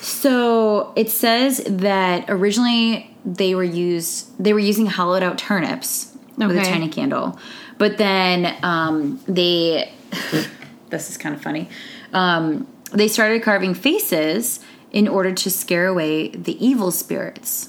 [0.00, 6.56] So it says that originally they were used they were using hollowed out turnips with
[6.56, 7.38] a tiny candle,
[7.76, 9.92] but then um, they
[10.88, 11.68] this is kind of funny.
[12.14, 14.60] Um, they started carving faces
[14.92, 17.68] in order to scare away the evil spirits.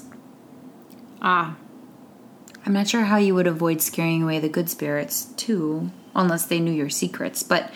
[1.20, 1.56] Ah,
[2.64, 6.60] I'm not sure how you would avoid scaring away the good spirits too, unless they
[6.60, 7.42] knew your secrets.
[7.42, 7.72] But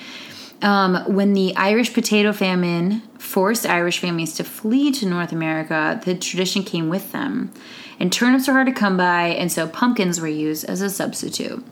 [0.63, 6.15] um, when the Irish potato famine forced Irish families to flee to North America, the
[6.15, 7.53] tradition came with them.
[7.99, 11.65] And turnips are hard to come by, and so pumpkins were used as a substitute.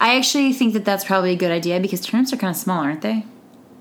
[0.00, 2.82] I actually think that that's probably a good idea because turnips are kind of small,
[2.82, 3.24] aren't they?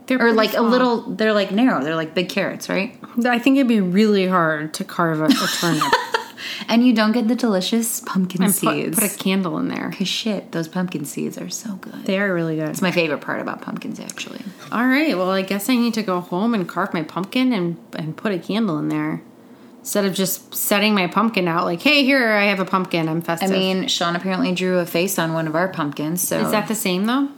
[0.08, 1.84] they're Or like a little, they're like narrow.
[1.84, 2.98] They're like big carrots, right?
[3.26, 5.84] I think it'd be really hard to carve a turnip.
[6.68, 9.00] and you don't get the delicious pumpkin And seeds.
[9.00, 9.92] put a candle in there.
[9.98, 12.06] Cause shit, those pumpkin seeds are so good.
[12.06, 12.70] They are really good.
[12.70, 14.42] It's my favorite part about pumpkins, actually.
[14.72, 15.18] All right.
[15.18, 18.32] Well, I guess I need to go home and carve my pumpkin and and put
[18.32, 19.22] a candle in there
[19.80, 21.64] instead of just setting my pumpkin out.
[21.66, 23.08] Like, hey, here I have a pumpkin.
[23.08, 26.28] I'm festive I mean, Sean apparently drew a face on one of our pumpkins.
[26.28, 27.30] So is that the same though?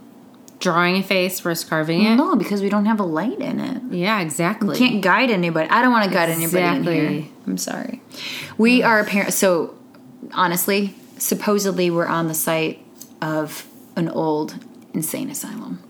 [0.60, 2.16] Drawing a face versus carving it.
[2.16, 2.36] no?
[2.36, 3.84] Because we don't have a light in it.
[3.94, 4.76] Yeah, exactly.
[4.76, 5.70] Can't guide anybody.
[5.70, 7.32] I don't want to guide anybody in here.
[7.48, 8.02] I'm sorry.
[8.58, 9.34] We are apparent.
[9.34, 9.76] So
[10.34, 12.84] honestly, supposedly we're on the site
[13.22, 15.82] of an old insane asylum.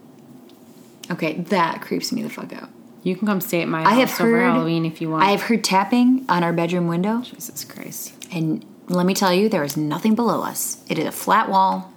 [1.09, 2.69] Okay, that creeps me the fuck out.
[3.03, 5.23] You can come stay at my I house have over heard Halloween if you want.
[5.23, 8.13] I have heard tapping on our bedroom window, Jesus Christ.
[8.31, 10.77] and let me tell you, there is nothing below us.
[10.89, 11.91] It is a flat wall.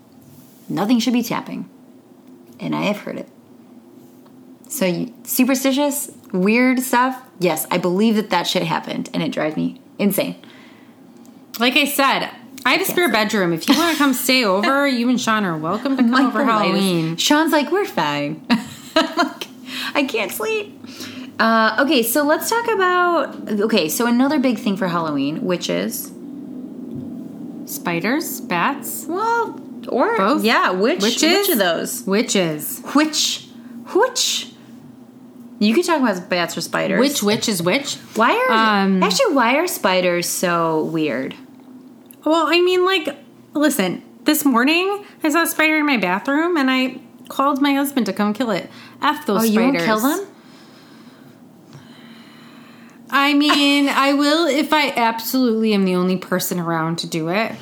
[0.68, 1.68] Nothing should be tapping,
[2.58, 3.28] and I have heard it.
[4.70, 7.20] So you, superstitious, weird stuff.
[7.40, 10.36] Yes, I believe that that shit happened, and it drives me insane.
[11.58, 12.30] Like I said,
[12.64, 13.52] I have a spare bedroom.
[13.52, 16.26] If you want to come stay over, you and Sean are welcome to come Like
[16.26, 17.16] over Halloween.
[17.16, 18.46] Sean's like, we're fine.
[18.96, 19.46] Like,
[19.94, 20.78] I can't sleep.
[21.38, 23.48] Uh, okay, so let's talk about.
[23.60, 26.10] Okay, so another big thing for Halloween, which is
[27.66, 29.58] Spiders, bats, well,
[29.88, 30.44] or Both?
[30.44, 31.22] yeah, which Witches?
[31.22, 32.02] which of those?
[32.02, 32.80] witches.
[32.94, 33.46] Which
[33.94, 34.49] which?
[35.60, 36.98] You could talk about bats or spiders.
[36.98, 37.96] Which witch is which?
[38.16, 41.34] Why are Um, actually why are spiders so weird?
[42.24, 43.14] Well, I mean, like,
[43.52, 46.98] listen, this morning I saw a spider in my bathroom and I
[47.28, 48.70] called my husband to come kill it.
[49.02, 49.54] F those Oh, spiders.
[49.54, 50.26] you won't kill them?
[53.10, 57.52] I mean, I will if I absolutely am the only person around to do it.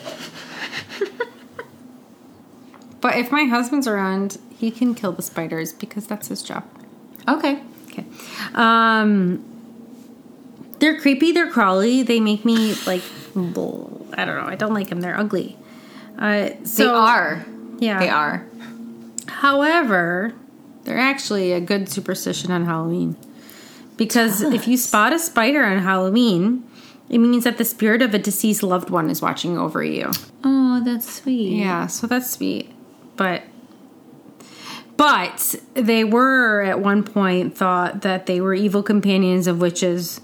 [3.00, 6.64] but if my husband's around, he can kill the spiders because that's his job.
[7.26, 7.62] Okay.
[7.98, 8.06] Okay.
[8.54, 9.44] Um
[10.78, 13.02] they're creepy, they're crawly, they make me like
[13.34, 15.00] I don't know, I don't like them.
[15.00, 15.56] They're ugly.
[16.18, 17.46] Uh so they are.
[17.78, 17.98] Yeah.
[17.98, 18.46] They are.
[19.28, 20.34] However,
[20.84, 23.16] they're actually a good superstition on Halloween.
[23.96, 26.64] Because if you spot a spider on Halloween,
[27.08, 30.10] it means that the spirit of a deceased loved one is watching over you.
[30.44, 31.56] Oh, that's sweet.
[31.58, 32.70] Yeah, so that's sweet.
[33.16, 33.42] But
[34.98, 40.20] but they were at one point thought that they were evil companions of witches.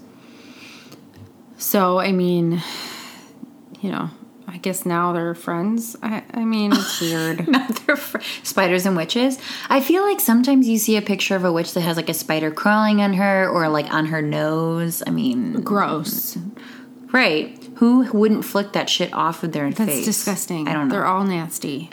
[1.57, 2.61] So, I mean,
[3.79, 4.09] you know,
[4.47, 5.95] I guess now they're friends.
[6.03, 7.47] I, I mean, it's weird.
[7.47, 9.39] Not their fr- spiders and witches.
[9.69, 12.13] I feel like sometimes you see a picture of a witch that has like a
[12.13, 15.01] spider crawling on her or like on her nose.
[15.07, 16.37] I mean, Gross.
[17.13, 17.57] right.
[17.77, 20.05] Who wouldn't flick that shit off of their That's face?
[20.05, 20.67] That's disgusting.
[20.67, 20.95] I don't know.
[20.95, 21.89] They're all nasty.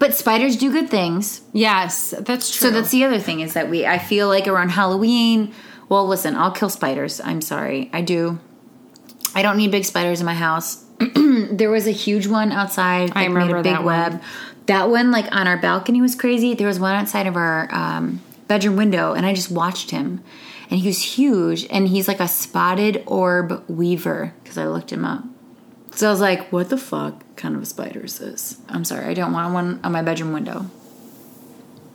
[0.00, 1.42] But spiders do good things.
[1.52, 2.68] Yes, that's true.
[2.68, 5.52] So that's the other thing is that we I feel like around Halloween,
[5.88, 7.20] well listen, I'll kill spiders.
[7.20, 7.90] I'm sorry.
[7.92, 8.40] I do.
[9.34, 10.84] I don't need big spiders in my house.
[11.52, 13.12] there was a huge one outside.
[13.14, 14.12] I remember made a big that one.
[14.12, 14.22] web.
[14.66, 16.54] That one like on our balcony was crazy.
[16.54, 20.24] There was one outside of our um, bedroom window and I just watched him.
[20.70, 25.04] And he was huge and he's like a spotted orb weaver because I looked him
[25.04, 25.24] up.
[25.92, 28.58] So I was like, what the fuck kind of spiders is?
[28.68, 30.66] I'm sorry, I don't want one on my bedroom window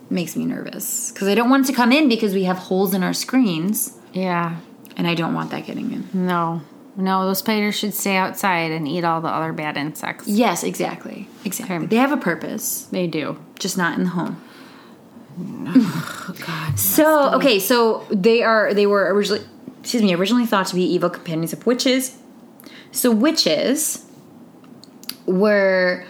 [0.10, 2.94] makes me nervous because I don't want it to come in because we have holes
[2.94, 4.58] in our screens yeah.
[4.96, 6.08] and I don't want that getting in.
[6.14, 6.62] No.
[6.98, 10.28] No, those spiders should stay outside and eat all the other bad insects.
[10.28, 11.28] Yes, exactly.
[11.44, 11.76] Exactly.
[11.76, 11.86] Okay.
[11.88, 13.38] They have a purpose, They do.
[13.60, 14.42] just not in the home.
[16.46, 16.80] God.
[16.80, 19.46] So, okay, so they are they were originally
[19.82, 22.18] excuse me, originally thought to be evil companions of witches.
[22.94, 24.05] So witches
[25.26, 26.06] were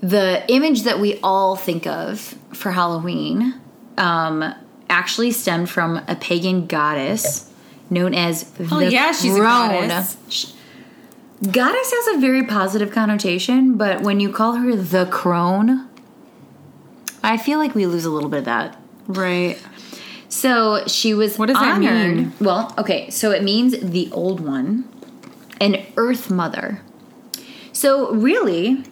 [0.00, 3.54] the image that we all think of for Halloween
[3.98, 4.54] um,
[4.88, 7.50] actually stemmed from a pagan goddess
[7.90, 10.54] known as the Oh, yeah, she's a goddess.
[11.42, 15.88] Goddess has a very positive connotation, but when you call her the crone,
[17.22, 18.78] I feel like we lose a little bit of that.
[19.06, 19.58] Right.
[20.28, 21.38] So she was.
[21.38, 22.32] What does that mean?
[22.40, 24.88] Well, okay, so it means the old one,
[25.60, 26.82] an Earth Mother.
[27.80, 28.84] So really,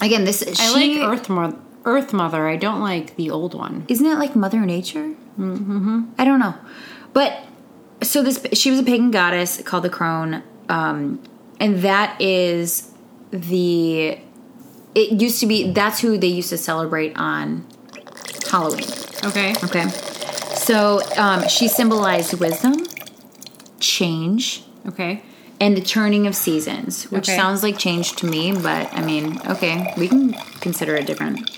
[0.00, 2.48] again, this I she like Earth, Mo- Earth Mother.
[2.48, 3.84] I don't like the old one.
[3.86, 5.14] isn't it like Mother Nature?
[5.38, 6.02] Mm-hmm.
[6.18, 6.56] I don't know,
[7.12, 7.44] but
[8.02, 11.22] so this she was a pagan goddess called the Crone, um,
[11.60, 12.90] and that is
[13.30, 14.18] the.
[14.96, 17.64] It used to be that's who they used to celebrate on
[18.50, 18.82] Halloween.
[19.26, 19.54] Okay.
[19.62, 19.88] Okay.
[20.56, 22.84] So um, she symbolized wisdom,
[23.78, 25.22] change, Okay.
[25.60, 27.36] And the turning of seasons, which Okay.
[27.36, 31.50] sounds like change to me, but I mean, okay, we can consider it different.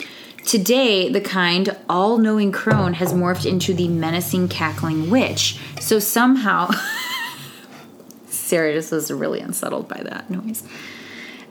[0.46, 5.58] Today, the kind, all knowing crone has morphed into the menacing, cackling witch.
[5.80, 6.70] So somehow.
[8.28, 10.62] Sarah just was really unsettled by that noise.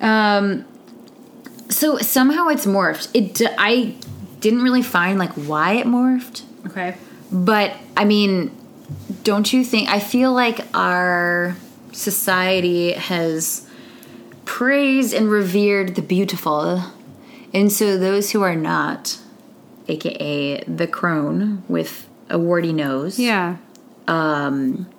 [0.02, 0.66] Um,
[1.70, 3.10] so somehow it's morphed.
[3.14, 3.95] It d- I
[4.39, 6.95] didn't really find like why it morphed, Okay.
[7.32, 8.52] but I mean,
[9.24, 9.88] don't you think?
[9.89, 11.56] I feel like our
[11.91, 13.67] society has
[14.45, 16.83] praised and revered the beautiful,
[17.53, 19.19] and so those who are not,
[19.87, 23.57] aka the crone with a warty nose, Yeah.
[24.07, 24.89] Um,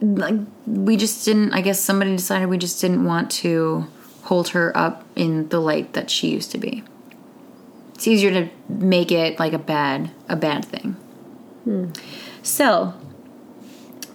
[0.00, 0.34] like
[0.66, 3.86] we just didn't i guess somebody decided we just didn't want to
[4.22, 6.82] hold her up in the light that she used to be.
[7.94, 10.92] It's easier to make it like a bad a bad thing.
[11.64, 11.90] Hmm.
[12.42, 12.94] So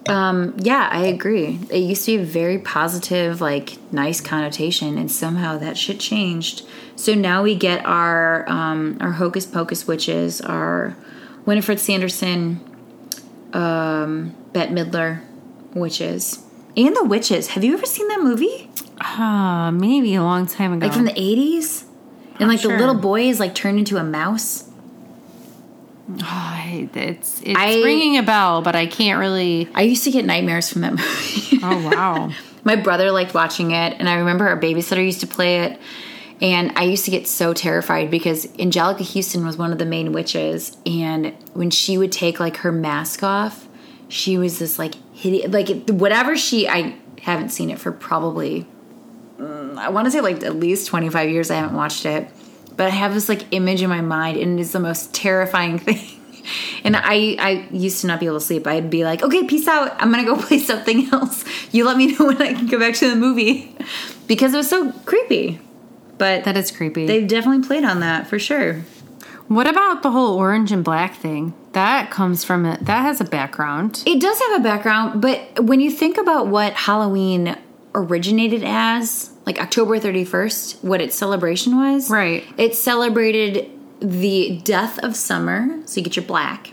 [0.10, 1.60] um yeah i agree.
[1.70, 6.64] It used to be a very positive like nice connotation and somehow that shit changed.
[6.96, 10.96] So now we get our um our hocus pocus witches our
[11.46, 12.60] winifred sanderson
[13.54, 15.22] um bette midler
[15.74, 16.44] witches.
[16.76, 17.48] And the witches.
[17.50, 18.70] Have you ever seen that movie?
[19.00, 20.86] Uh, maybe a long time ago.
[20.86, 21.86] like from the 80s
[22.40, 22.72] and like sure.
[22.72, 24.67] the little boy is like turned into a mouse
[26.10, 29.68] Oh, I- it's it's I- ringing a bell, but I can't really.
[29.76, 32.32] i used to get nightmares from that movie Oh wow.
[32.64, 35.80] my brother liked watching it and i remember our babysitter used to play it
[36.42, 40.12] and i used to get so terrified because anjelica huston was one of the main
[40.14, 43.68] witches and when she would take like her mask off
[44.08, 48.66] she was this like hideous like whatever she i haven't seen it for probably
[49.40, 52.30] mm, i want to say like at least 25 years i haven't watched it
[52.78, 55.78] but i have this like image in my mind and it is the most terrifying
[55.88, 56.18] thing
[56.84, 58.66] and I, I used to not be able to sleep.
[58.68, 60.02] I'd be like, okay, peace out.
[60.02, 61.44] I'm to go play something else.
[61.74, 63.76] You let me know when I can go back to the movie.
[64.28, 65.60] Because it was so creepy.
[66.18, 67.06] But That is creepy.
[67.06, 68.82] they definitely played on that for sure.
[69.48, 71.54] what about the whole orange and black thing?
[71.74, 72.86] That comes from it.
[72.86, 74.04] That has a background.
[74.06, 77.56] It does have a background, but when you think about what Halloween
[77.94, 82.44] originated as, like October 31st, what its celebration was, Right.
[82.58, 83.72] It celebrated
[84.02, 86.72] the death of summer, so you get your black.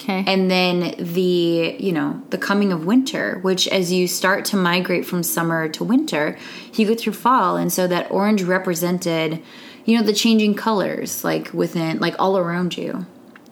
[0.00, 0.22] Okay.
[0.26, 5.04] and then the you know the coming of winter which as you start to migrate
[5.04, 6.38] from summer to winter
[6.74, 9.42] you go through fall and so that orange represented
[9.84, 13.06] you know the changing colors like within like all around you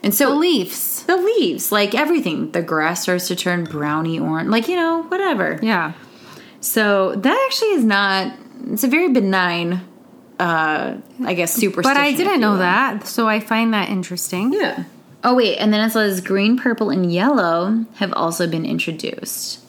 [0.05, 1.03] and so the leaves.
[1.03, 5.59] the leaves like everything the grass starts to turn browny orange like you know whatever
[5.61, 5.95] Yeah.
[6.61, 8.33] so that actually is not
[8.73, 9.81] it's a very benign
[10.39, 14.53] uh i guess superstition But I didn't know that, so I find that interesting.
[14.53, 14.85] Yeah.
[15.25, 19.61] Oh wait, and then it says green, purple, and yellow have also been introduced.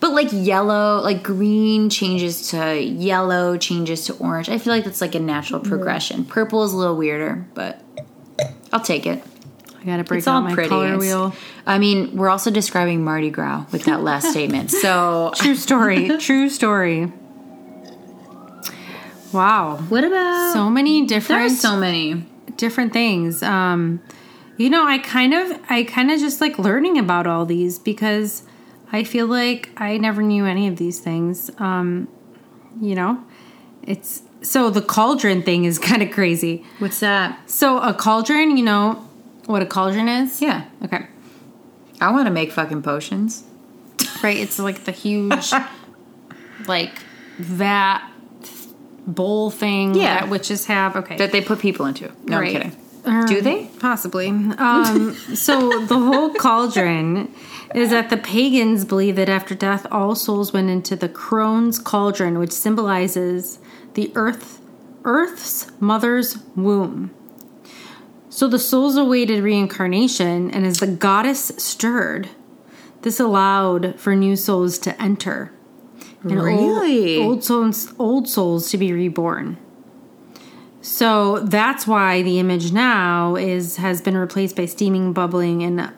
[0.00, 4.48] But like yellow, like green changes to yellow, changes to orange.
[4.48, 6.24] I feel like that's like a natural progression.
[6.24, 7.80] Purple is a little weirder, but
[8.72, 9.22] I'll take it.
[9.80, 10.68] I gotta break It's all my pretty.
[10.70, 11.34] color wheel.
[11.66, 14.70] I mean, we're also describing Mardi Gras with that last statement.
[14.70, 16.08] So True story.
[16.18, 17.12] True story.
[19.34, 19.76] Wow.
[19.88, 22.24] what about So many there are so many.
[22.56, 23.42] different things.
[23.42, 24.00] Um,
[24.56, 28.44] you know, I kind of, I kind of just like learning about all these because
[28.92, 31.50] I feel like I never knew any of these things.
[31.58, 32.06] Um,
[32.80, 33.22] you know,
[33.82, 36.64] it's so the cauldron thing is kind of crazy.
[36.78, 37.50] What's that?
[37.50, 39.04] So a cauldron, you know
[39.46, 40.40] what a cauldron is?
[40.40, 40.64] Yeah.
[40.84, 41.06] Okay.
[42.00, 43.42] I want to make fucking potions.
[44.22, 44.36] Right.
[44.36, 45.52] It's like the huge,
[46.68, 46.92] like
[47.38, 48.08] vat
[49.06, 50.20] bowl thing Yeah.
[50.20, 50.96] that witches have.
[50.96, 51.16] Okay.
[51.16, 52.10] That they put people into.
[52.24, 52.54] No, Right.
[52.56, 52.76] I'm kidding.
[53.06, 53.64] Um, Do they?
[53.80, 54.28] Possibly.
[54.58, 57.30] Um, so the whole cauldron
[57.74, 62.38] is that the pagans believe that after death, all souls went into the crone's cauldron,
[62.38, 63.58] which symbolizes
[63.94, 64.60] the earth,
[65.04, 67.10] Earth's mother's womb.
[68.30, 72.30] So the souls awaited reincarnation, and as the goddess stirred,
[73.02, 75.52] this allowed for new souls to enter.
[76.24, 77.22] And old- Really?
[77.22, 79.56] old souls, old souls to be reborn.
[80.80, 85.90] So that's why the image now is has been replaced by steaming, bubbling, and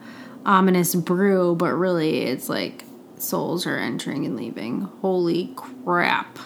[0.44, 1.56] ominous brew.
[1.56, 2.84] But really, it's like
[3.18, 4.82] souls are entering and leaving.
[5.02, 6.38] Holy crap!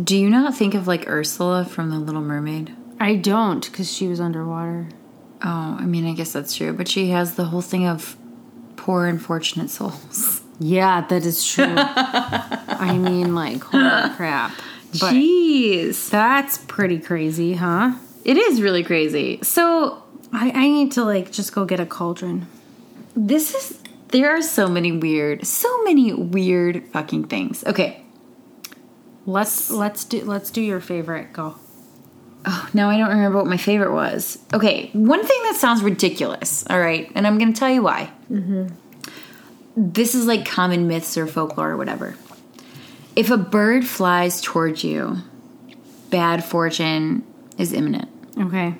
[0.00, 2.74] Do you not think of like Ursula from The Little Mermaid?
[3.00, 4.88] I don't because she was underwater.
[5.42, 8.16] Oh, I mean, I guess that's true, but she has the whole thing of
[8.76, 10.42] poor unfortunate souls.
[10.60, 11.64] Yeah, that is true.
[11.76, 14.52] I mean, like holy crap!
[14.92, 17.92] But Jeez, that's pretty crazy, huh?
[18.24, 19.38] it is really crazy.
[19.42, 20.02] So
[20.32, 22.46] I, I need to like just go get a cauldron.
[23.14, 23.78] this is
[24.08, 27.62] there are so many weird, so many weird fucking things.
[27.64, 28.02] Okay,
[29.26, 31.32] Let's let's do let's do your favorite.
[31.34, 31.56] Go.
[32.46, 34.38] oh, now I don't remember what my favorite was.
[34.54, 36.64] Okay, one thing that sounds ridiculous.
[36.70, 38.10] All right, and I'm going to tell you why.
[38.30, 38.68] Mm-hmm.
[39.78, 42.16] This is like common myths or folklore or whatever.
[43.14, 45.18] If a bird flies towards you,
[46.10, 47.24] bad fortune
[47.56, 48.08] is imminent.
[48.38, 48.74] Okay.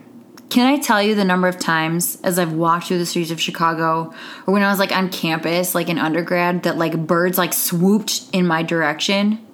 [0.50, 3.40] Can I tell you the number of times as I've walked through the streets of
[3.40, 4.12] Chicago
[4.46, 8.22] or when I was like on campus, like in undergrad, that like birds like swooped
[8.32, 9.44] in my direction?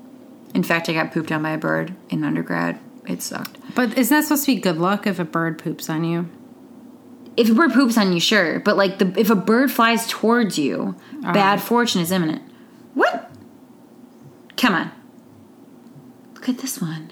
[0.55, 2.79] In fact, I got pooped on by a bird in undergrad.
[3.07, 3.59] It sucked.
[3.75, 6.29] But isn't that supposed to be good luck if a bird poops on you?
[7.37, 10.59] If a bird poops on you, sure, but like the if a bird flies towards
[10.59, 11.33] you, ah.
[11.33, 12.43] bad fortune is imminent.
[12.95, 13.31] What?
[14.57, 14.93] Come on.
[16.35, 17.11] Look at this one.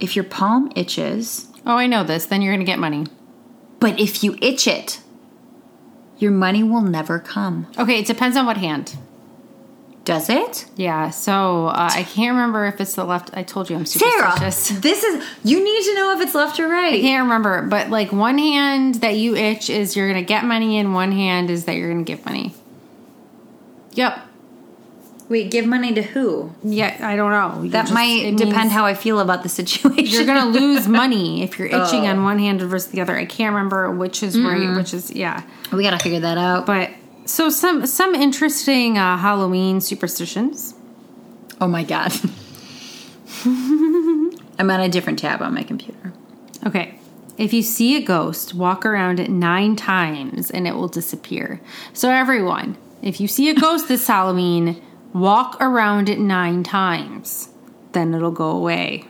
[0.00, 2.26] If your palm itches, Oh, I know this.
[2.26, 3.06] Then you're going to get money.
[3.80, 5.00] but if you itch it,
[6.18, 7.66] your money will never come.
[7.78, 8.96] Okay, it depends on what hand.
[10.10, 10.66] Does it?
[10.76, 13.30] Yeah, so uh, I can't remember if it's the left.
[13.32, 14.80] I told you I'm Sarah, superstitious.
[14.82, 16.94] this is you need to know if it's left or right.
[16.94, 20.78] I can't remember, but like one hand that you itch is you're gonna get money,
[20.78, 22.54] and one hand is that you're gonna give money.
[23.92, 24.26] Yep.
[25.28, 26.50] Wait, give money to who?
[26.64, 27.62] Yeah, I don't know.
[27.62, 30.06] You That just- might depend how I feel about the situation.
[30.06, 32.10] you're gonna lose money if you're itching Oh.
[32.10, 33.16] on one hand versus the other.
[33.16, 35.42] I can't remember which is right, which is yeah.
[35.72, 36.66] we gotta figure that out.
[36.66, 36.90] But
[37.30, 40.74] so some some interesting uh, Halloween superstitions.
[41.60, 42.12] oh my god.
[43.44, 46.12] I'm on a different tab on my computer.
[46.66, 46.98] Okay.
[47.38, 51.60] If you see a ghost, walk around it nine times and it will disappear.
[51.94, 54.82] So, everyone, if you see a ghost this Halloween,
[55.14, 57.48] walk around it nine times.
[57.92, 59.04] Then it'll go away.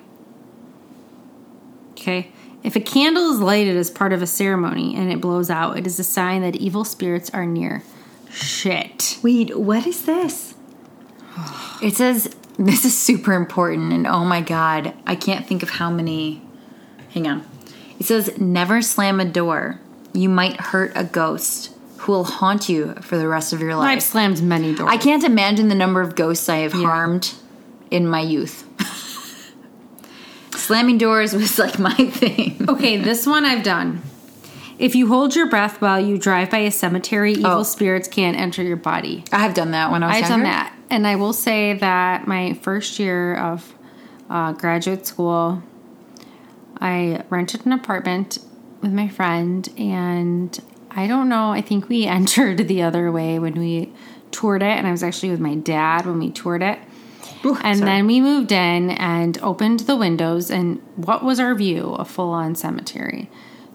[1.92, 2.30] Okay.
[2.62, 5.86] If a candle is lighted as part of a ceremony and it blows out, it
[5.86, 7.82] is a sign that evil spirits are near.
[8.32, 9.18] Shit.
[9.22, 10.54] Wait, what is this?
[11.82, 15.90] It says this is super important, and oh my god, I can't think of how
[15.90, 16.42] many.
[17.10, 17.46] Hang on.
[17.98, 19.80] It says never slam a door.
[20.12, 23.88] You might hurt a ghost who will haunt you for the rest of your life.
[23.88, 24.90] I've slammed many doors.
[24.90, 27.34] I can't imagine the number of ghosts I have harmed
[27.90, 28.66] in my youth.
[30.56, 32.64] Slamming doors was like my thing.
[32.68, 34.02] Okay, this one I've done.
[34.80, 37.62] If you hold your breath while you drive by a cemetery, evil Oh.
[37.62, 39.24] spirits can't enter your body.
[39.30, 40.74] I have done that when I was I've done that.
[40.88, 43.74] And I will say that my first year of
[44.30, 45.62] uh, graduate school,
[46.80, 48.38] I rented an apartment
[48.80, 50.58] with my friend, and
[50.90, 53.92] I don't know, I think we entered the other way when we
[54.30, 56.78] toured it, and I was actually with my dad when we toured it.
[57.44, 57.90] Ooh, And sorry.
[57.90, 61.94] then we moved in and opened the windows, and what was our view?
[61.98, 63.28] A full on cemetery.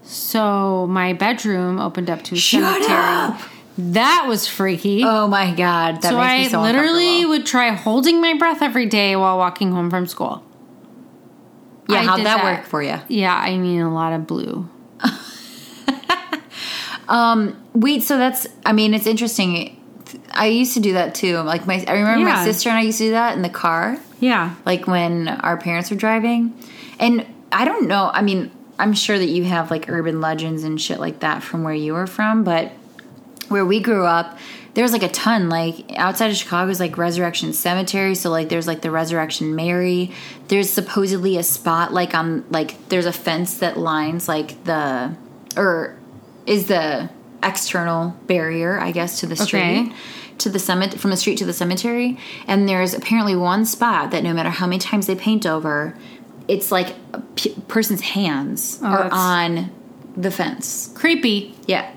[0.06, 2.98] So my bedroom opened up to a Shut cemetery.
[2.98, 3.42] up!
[3.78, 5.02] That was freaky.
[5.04, 8.62] Oh my god, that so makes I me so literally would try holding my breath
[8.62, 10.44] every day while walking home from school.
[11.90, 12.98] Yeah, I how'd did that, work for you?
[13.10, 14.70] Yeah, I mean a lot of blue.
[17.10, 19.82] um, Wait, so that's I mean, it's interesting.
[20.32, 21.38] I used to do that too.
[21.40, 22.36] Like my I remember Yeah.
[22.36, 24.56] my sister and I used to do that in the car, Yeah.
[24.66, 26.54] like when our parents were driving.
[27.00, 30.80] And I don't know, I mean, I'm sure that you have like urban legends and
[30.80, 32.72] shit like that from where you were from, but
[33.48, 34.38] where we grew up,
[34.74, 35.50] there's like a ton.
[35.50, 40.12] Like outside of Chicago is like Resurrection Cemetery, so like there's like the Resurrection Mary.
[40.50, 45.16] There's supposedly a spot like on like there's a fence that lines like the
[45.56, 45.98] or
[46.46, 47.10] is the
[47.42, 49.88] external barrier, I guess, to the street.
[49.88, 49.94] Okay.
[50.40, 54.22] To the summit from the street to the cemetery, and there's apparently one spot that
[54.22, 55.98] no matter how many times they paint over,
[56.48, 59.72] it's like a p- person's hands oh, are on
[60.16, 60.92] the fence.
[60.96, 61.56] Creepy.
[61.68, 61.92] Yeah.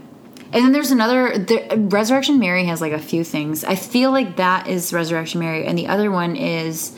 [0.52, 3.64] And then there's another the, Resurrection Mary has like a few things.
[3.64, 6.96] I feel like that is Resurrection Mary and the other one is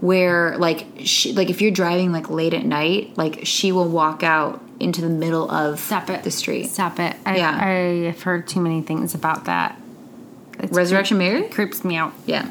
[0.00, 4.22] where like she like if you're driving like late at night, like she will walk
[4.22, 6.22] out into the middle of Stop it.
[6.24, 6.68] the street.
[6.68, 7.16] Stop it.
[7.26, 8.08] I, Yeah.
[8.10, 9.78] I've heard too many things about that.
[10.58, 11.48] It's Resurrection Mary?
[11.48, 12.14] creeps me out.
[12.24, 12.50] Yeah.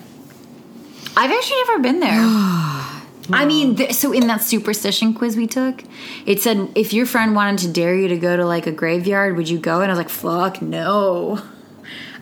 [1.17, 2.91] I've actually never been there.
[3.32, 5.84] I mean, th- so in that superstition quiz we took,
[6.26, 9.36] it said if your friend wanted to dare you to go to like a graveyard,
[9.38, 9.82] would you go?
[9.82, 11.41] And I was like, fuck no.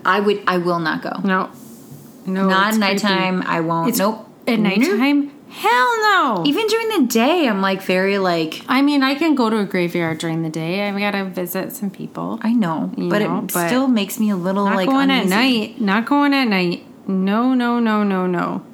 [0.05, 0.43] I would.
[0.47, 1.11] I will not go.
[1.23, 1.49] No.
[2.25, 2.47] No.
[2.47, 2.79] Not at creepy.
[2.79, 3.41] nighttime.
[3.43, 3.89] I won't.
[3.89, 4.27] It's nope.
[4.47, 4.77] At Nope.
[4.79, 5.31] nighttime?
[5.49, 6.43] Hell no.
[6.45, 9.65] Even during the day, I'm like very like I mean, I can go to a
[9.65, 10.87] graveyard during the day.
[10.87, 12.39] I've got to visit some people.
[12.41, 14.87] I know, but know, it but still makes me a little like.
[14.87, 15.79] Not like going at night.
[15.79, 16.83] Not going at night.
[17.07, 18.65] No, no, no, no, no.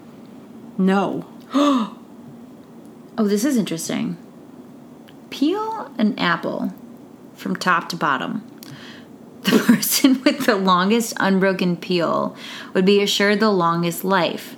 [0.77, 1.25] No.
[3.19, 4.15] Oh, this is interesting.
[5.29, 6.73] Peel an apple
[7.35, 8.43] from top to bottom.
[9.43, 12.35] The person with the longest unbroken peel
[12.73, 14.55] would be assured the longest life.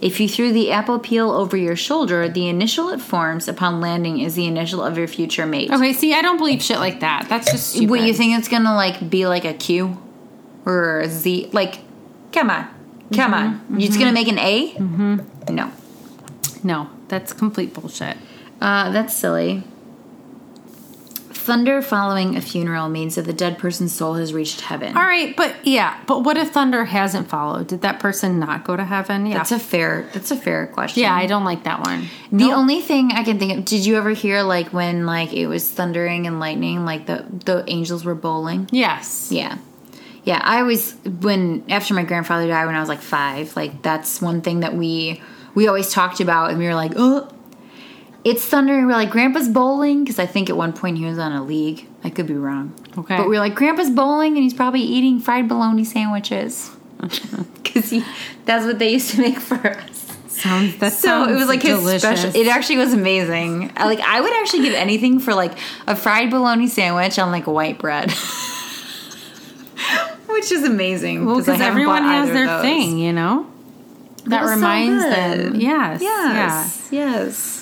[0.00, 4.20] If you threw the apple peel over your shoulder, the initial it forms upon landing
[4.20, 5.70] is the initial of your future mate.
[5.72, 7.26] Okay, see, I don't believe shit like that.
[7.28, 7.90] That's just stupid.
[7.90, 9.96] What you think it's gonna like be like a Q
[10.64, 11.50] or a Z?
[11.52, 11.78] Like
[12.32, 12.68] Come on.
[13.14, 13.74] Come Mm-hmm.
[13.74, 13.80] on.
[13.80, 14.74] You just gonna make an A?
[14.74, 15.54] Mm-hmm.
[15.54, 15.72] No.
[16.64, 18.16] No, that's complete bullshit.
[18.60, 19.62] Uh, that's silly.
[21.30, 24.96] Thunder following a funeral means that the dead person's soul has reached heaven.
[24.96, 27.66] All right, but yeah, but what if thunder hasn't followed?
[27.66, 29.26] Did that person not go to heaven?
[29.26, 29.34] Yeah.
[29.34, 30.08] That's a fair.
[30.14, 31.02] That's a fair question.
[31.02, 32.06] yeah, I don't like that one.
[32.32, 33.64] The only thing I can think of.
[33.66, 37.62] Did you ever hear like when like it was thundering and lightning, like the the
[37.66, 38.66] angels were bowling?
[38.72, 39.28] Yes.
[39.30, 39.58] Yeah.
[40.22, 44.22] Yeah, I always when after my grandfather died when I was like 5, like that's
[44.22, 45.20] one thing that we
[45.54, 47.28] we always talked about and we were like, "Oh,
[48.24, 51.32] it's thundering." We're like, "Grandpa's bowling" because I think at one point he was on
[51.32, 51.86] a league.
[52.02, 52.72] I could be wrong.
[52.98, 53.16] Okay.
[53.16, 56.70] But we were like, "Grandpa's bowling and he's probably eating fried bologna sandwiches."
[57.64, 57.92] Cuz
[58.44, 60.00] that's what they used to make for us.
[60.28, 62.02] Sounds that So sounds it was like his delicious.
[62.02, 62.30] special.
[62.40, 63.70] It actually was amazing.
[63.76, 65.52] I, like I would actually give anything for like
[65.86, 68.10] a fried bologna sandwich on like white bread,
[70.26, 71.24] which is amazing.
[71.24, 73.46] well, because everyone has their thing, you know.
[74.26, 75.54] That was so reminds them.
[75.56, 76.00] Yes.
[76.02, 76.88] Yes.
[76.90, 77.60] Yes.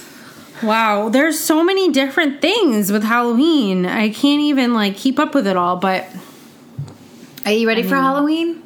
[0.62, 1.08] Wow.
[1.08, 3.84] There's so many different things with Halloween.
[3.86, 6.06] I can't even like keep up with it all, but
[7.44, 8.62] Are you ready for Halloween?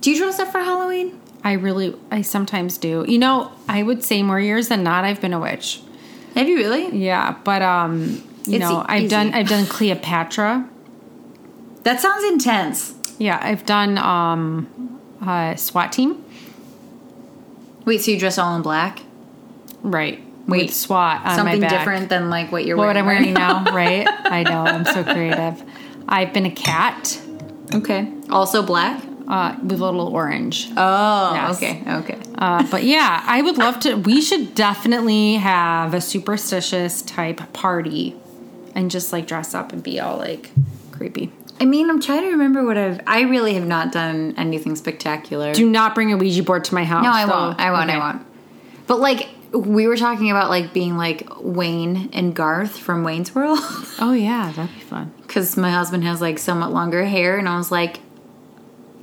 [0.00, 1.18] Do you dress up for Halloween?
[1.42, 3.04] I really, I sometimes do.
[3.08, 5.80] You know, I would say more years than not, I've been a witch.
[6.36, 6.96] Have you really?
[6.96, 9.08] Yeah, but um, you It's know, e- I've easy.
[9.08, 10.68] done, I've done Cleopatra.
[11.82, 12.94] That sounds intense.
[13.18, 16.24] Yeah, I've done um, uh, SWAT team.
[17.90, 19.00] Wait, so you dress all in black?
[19.82, 20.22] Right.
[20.46, 21.78] Wait, with SWAT on Something my back.
[21.80, 24.06] different than like what you're What wearing, I'm wearing now, right?
[24.08, 24.62] I know.
[24.62, 25.60] I'm so creative.
[26.08, 27.20] I've been a cat
[27.74, 28.12] Okay.
[28.30, 29.02] Also black.
[29.26, 30.68] uh, with a little orange.
[30.76, 31.32] Oh.
[31.34, 31.56] Yes.
[31.56, 31.82] Okay.
[31.86, 32.18] Okay.
[32.38, 33.94] Uh, but yeah, I would love to.
[33.96, 38.14] We should definitely have a superstitious type party
[38.76, 40.50] and just like dress up and be all like
[40.92, 41.32] creepy.
[41.60, 43.00] I mean, I'm trying to remember what I've.
[43.06, 45.52] I really have not done anything spectacular.
[45.52, 47.04] Do not bring a Ouija board to my house.
[47.04, 47.32] no, I though.
[47.32, 47.60] won't.
[47.60, 47.90] I won't.
[47.90, 47.98] Okay.
[47.98, 48.26] I won't.
[48.86, 53.58] But like, we were talking about like being like Wayne and Garth from Wayne's World
[53.98, 55.12] Oh yeah, that'd be fun.
[55.22, 58.00] because my husband has like somewhat longer hair, and I was like,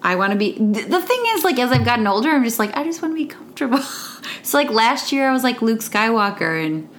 [0.01, 0.53] I want to be.
[0.53, 3.15] The thing is, like, as I've gotten older, I'm just like, I just want to
[3.15, 3.79] be comfortable.
[4.41, 6.89] so like last year, I was like Luke Skywalker, and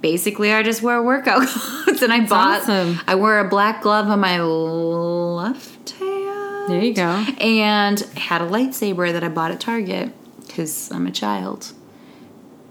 [0.00, 2.62] basically, I just wear workout clothes, and I bought.
[2.62, 3.00] awesome.
[3.06, 6.70] I wore a black glove on my left hand.
[6.70, 7.24] There you go.
[7.40, 10.12] and had a lightsaber that I bought at Target
[10.46, 11.72] because I'm a child.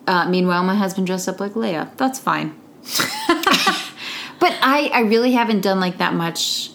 [0.07, 1.95] Uh, meanwhile, my husband dressed up like Leia.
[1.97, 2.55] That's fine.
[4.39, 6.71] but I, I really haven't done like that much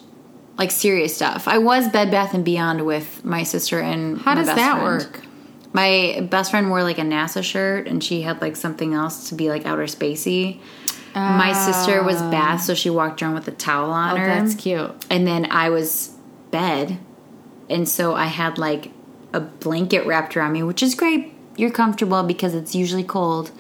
[0.58, 1.48] like serious stuff.
[1.48, 4.80] I was Bed Bath and Beyond with my sister and How my does best that
[4.80, 4.84] friend.
[5.02, 5.23] work?
[5.74, 9.34] My best friend wore like a NASA shirt and she had like something else to
[9.34, 10.60] be like outer spacey.
[11.14, 12.30] my sister was oh.
[12.30, 14.26] Bath, so she walked around with a towel on Oh, her.
[14.26, 14.90] that's cute.
[15.10, 16.14] And then I was
[16.50, 16.98] bed,
[17.68, 18.92] and so I had like
[19.32, 21.32] a blanket wrapped around me, which is great.
[21.56, 23.50] You're comfortable because it's usually cold.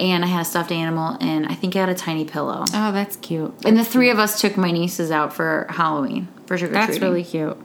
[0.00, 2.64] And I had a stuffed animal, and I think I had a tiny pillow.
[2.74, 3.54] Oh, that's cute.
[3.64, 7.22] And the three of us took my nieces out for Halloween for sugar That's really
[7.22, 7.56] cute.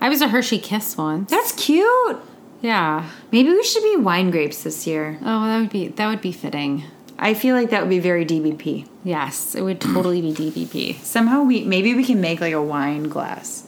[0.00, 1.30] I was a Hershey Kiss once.
[1.30, 2.18] that's cute.
[2.60, 3.08] Yeah.
[3.32, 5.18] Maybe we should be wine grapes this year.
[5.22, 6.84] Oh, that would be that would be fitting.
[7.18, 8.86] I feel like that would be very DBP.
[9.04, 11.00] Yes, it would totally be DBP.
[11.02, 13.66] Somehow we maybe we can make like a wine glass.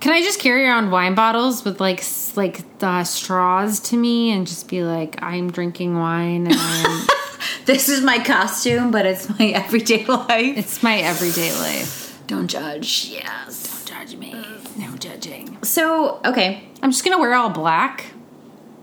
[0.00, 2.02] Can I just carry around wine bottles with like
[2.34, 7.06] like uh, straws to me and just be like, I'm drinking wine and I'm,
[7.66, 10.58] This is my costume, but it's my everyday life.
[10.58, 12.20] it's my everyday life.
[12.26, 13.06] Don't judge.
[13.10, 13.84] Yes.
[13.86, 14.34] Don't judge me.
[14.76, 15.58] No judging.
[15.62, 18.06] So okay, I'm just gonna wear all black.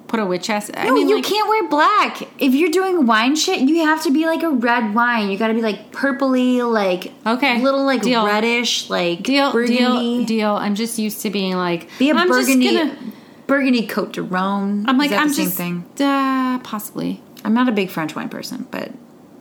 [0.08, 0.72] Put a witch hat.
[0.76, 2.24] I no, mean, you like, can't wear black.
[2.40, 5.30] If you're doing wine shit, you have to be like a red wine.
[5.30, 8.26] You got to be like purpley, like Okay, little like deal.
[8.26, 9.78] reddish, like Deal, burgundy.
[9.78, 10.56] deal, deal.
[10.56, 12.98] I'm just used to being like, Be a I'm just burgundy, gonna-
[13.46, 14.90] burgundy Cote de Rhone.
[14.90, 15.86] I'm like, I'm the same just thing.
[16.08, 17.22] Uh, possibly.
[17.46, 18.92] I'm not a big French wine person, but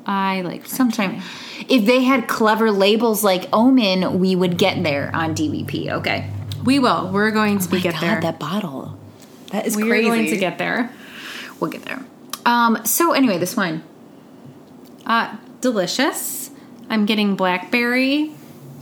[0.05, 1.25] I like sometimes
[1.67, 5.89] if they had clever labels like Omen, we would get there on DBP.
[5.93, 6.29] Okay,
[6.65, 7.11] we will.
[7.11, 8.21] We're going to be get God, there.
[8.21, 8.99] that bottle.
[9.51, 9.89] That is crazy.
[9.89, 10.09] We're crazy.
[10.09, 10.91] going to get there.
[11.61, 12.05] We'll get there.
[12.45, 12.85] Um.
[12.85, 13.83] So anyway, this wine.
[15.07, 16.51] Uh, delicious.
[16.91, 18.31] I'm getting blackberry.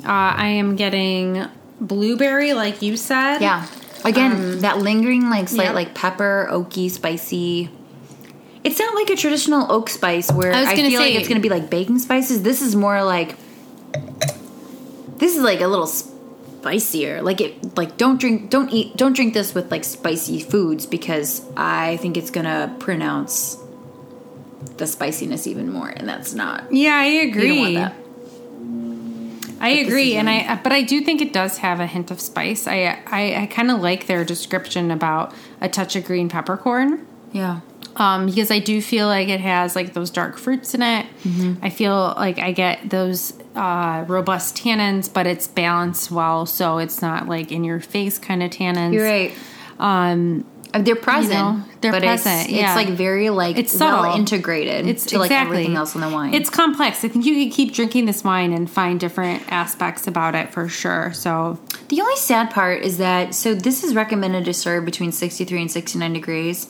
[0.04, 1.44] Uh, I am getting
[1.80, 3.38] blueberry, like you said.
[3.38, 3.66] Yeah.
[4.04, 5.74] Again, that lingering like slight yep.
[5.74, 7.70] like pepper, oaky, spicy.
[8.62, 11.42] It's not like a traditional oak spice where I I, feel like it's going to
[11.42, 12.42] be like baking spices.
[12.42, 13.36] This is more like
[15.18, 15.86] this is like a little
[16.66, 17.22] spicier.
[17.22, 21.42] Like it like don't drink don't eat don't drink this with like spicy foods because
[21.56, 23.56] I think it's going to pronounce
[24.78, 27.48] the spiciness even more and that's not Yeah, I agree.
[27.48, 27.94] don't want that.
[29.58, 32.20] I But agree, and I but I do think it does have a hint of
[32.20, 32.66] spice.
[32.66, 37.06] I I, I kind of like their description about a touch of green peppercorn.
[37.32, 37.60] yeah.
[37.96, 41.06] Um, because I do feel like it has like those dark fruits in it.
[41.62, 47.02] I feel like I get those uh, robust tannins, but it's balanced well, so it's
[47.02, 48.92] not like in your face kind of tannins.
[48.92, 49.32] You're right.
[49.78, 50.44] Um,
[50.74, 51.32] Uh, They're present.
[51.32, 52.66] know, they're but present, It's, yeah.
[52.66, 54.18] it's like very like It's well subtle.
[54.18, 56.34] integrated it's to like exactly everything else in the wine.
[56.34, 57.02] It's complex.
[57.04, 60.68] I think you could keep drinking this wine and find different aspects about it for
[60.68, 61.12] sure.
[61.14, 65.60] So The only sad part is that so this is recommended to serve between 63
[65.62, 66.66] and 69 degrees.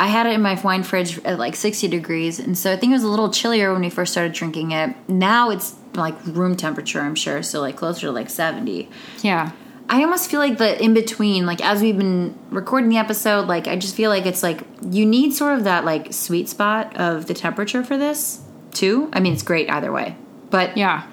[0.00, 2.92] I had it in my wine fridge at like 60 degrees, and so I think
[2.92, 4.96] it was a little chillier when we first started drinking it.
[5.10, 8.88] Now it's like room temperature, I'm sure, so like closer to like 70.
[9.20, 9.52] yeah,
[9.90, 13.68] I almost feel like the in between, like as we've been recording the episode, like
[13.68, 17.26] I just feel like it's like you need sort of that like sweet spot of
[17.26, 18.40] the temperature for this
[18.72, 19.10] too.
[19.12, 20.16] I mean, it's great either way,
[20.48, 21.10] but yeah,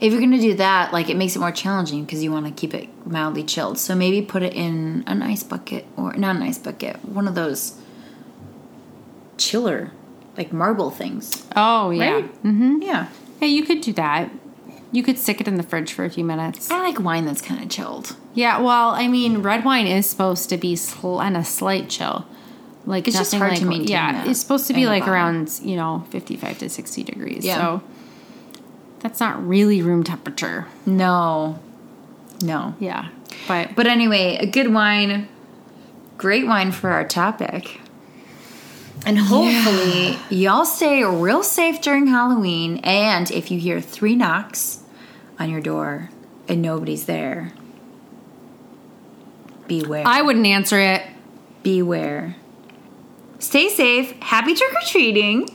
[0.00, 2.52] if you're gonna do that, like it makes it more challenging because you want to
[2.52, 3.78] keep it mildly chilled.
[3.78, 7.34] So maybe put it in an ice bucket or not an ice bucket, one of
[7.34, 7.79] those
[9.40, 9.90] chiller,
[10.36, 11.46] like marble things.
[11.56, 12.42] oh yeah, Right?
[12.44, 12.82] Mm-hmm.
[12.82, 13.08] Yeah,
[13.40, 13.48] yeah.
[13.48, 14.30] You could do that.
[14.92, 16.68] You could stick it in the fridge for a few minutes.
[16.70, 18.16] I like wine that's kind of chilled.
[18.34, 22.26] Yeah, well, I mean, red wine is supposed to be sl- on a slight chill.
[22.86, 25.76] Like It's just hard like to maintain yeah, it's supposed to be like around you
[25.76, 27.44] know fifty five to sixty degrees.
[27.44, 27.56] Yeah.
[27.58, 27.82] So
[29.00, 30.66] that's not really room temperature.
[30.86, 31.58] No,
[32.42, 32.74] no.
[32.80, 33.08] Yeah,
[33.46, 35.28] but But anyway, a good wine,
[36.18, 37.80] great wine for our topic.
[39.06, 42.78] And hopefully, y'all stay real safe during Halloween.
[42.84, 44.80] And if you hear three knocks
[45.38, 46.10] on your door
[46.48, 47.52] and nobody's there,
[49.66, 50.02] beware.
[50.06, 51.02] I wouldn't answer it.
[51.62, 52.36] beware.
[53.38, 54.12] Stay safe.
[54.20, 55.48] Happy trick or treating.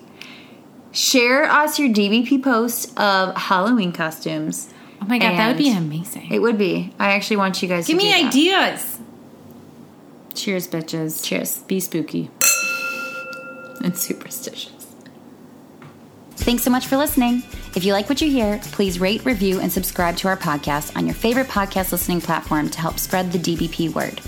[0.92, 4.74] Share us your DBP post of Halloween costumes.
[5.02, 6.32] Oh my god, that would be amazing.
[6.32, 6.94] It would be.
[6.98, 8.98] I actually want you guys to Give me ideas.
[10.34, 11.24] Cheers, bitches.
[11.24, 11.60] Cheers.
[11.60, 12.32] Be spooky.
[13.86, 14.74] And superstitious.
[16.32, 17.44] Thanks so much for listening.
[17.76, 21.06] If you like what you hear, please rate, review, and subscribe to our podcast on
[21.06, 24.20] your favorite podcast listening platform to help spread the DBP word.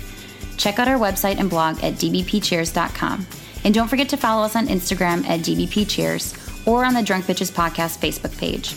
[0.56, 3.26] Check out our website and blog at dbpcheers.com.
[3.64, 7.52] And don't forget to follow us on Instagram at dbpcheers or on the Drunk Bitches
[7.52, 8.74] Podcast Facebook page.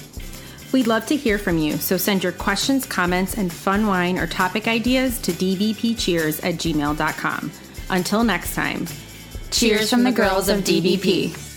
[0.72, 4.28] We'd love to hear from you, so send your questions, comments, and fun wine or
[4.28, 7.52] topic ideas to dbpcheers at gmail.com.
[7.90, 8.86] Until next time,
[9.52, 11.51] Cheers from the girls of DBP.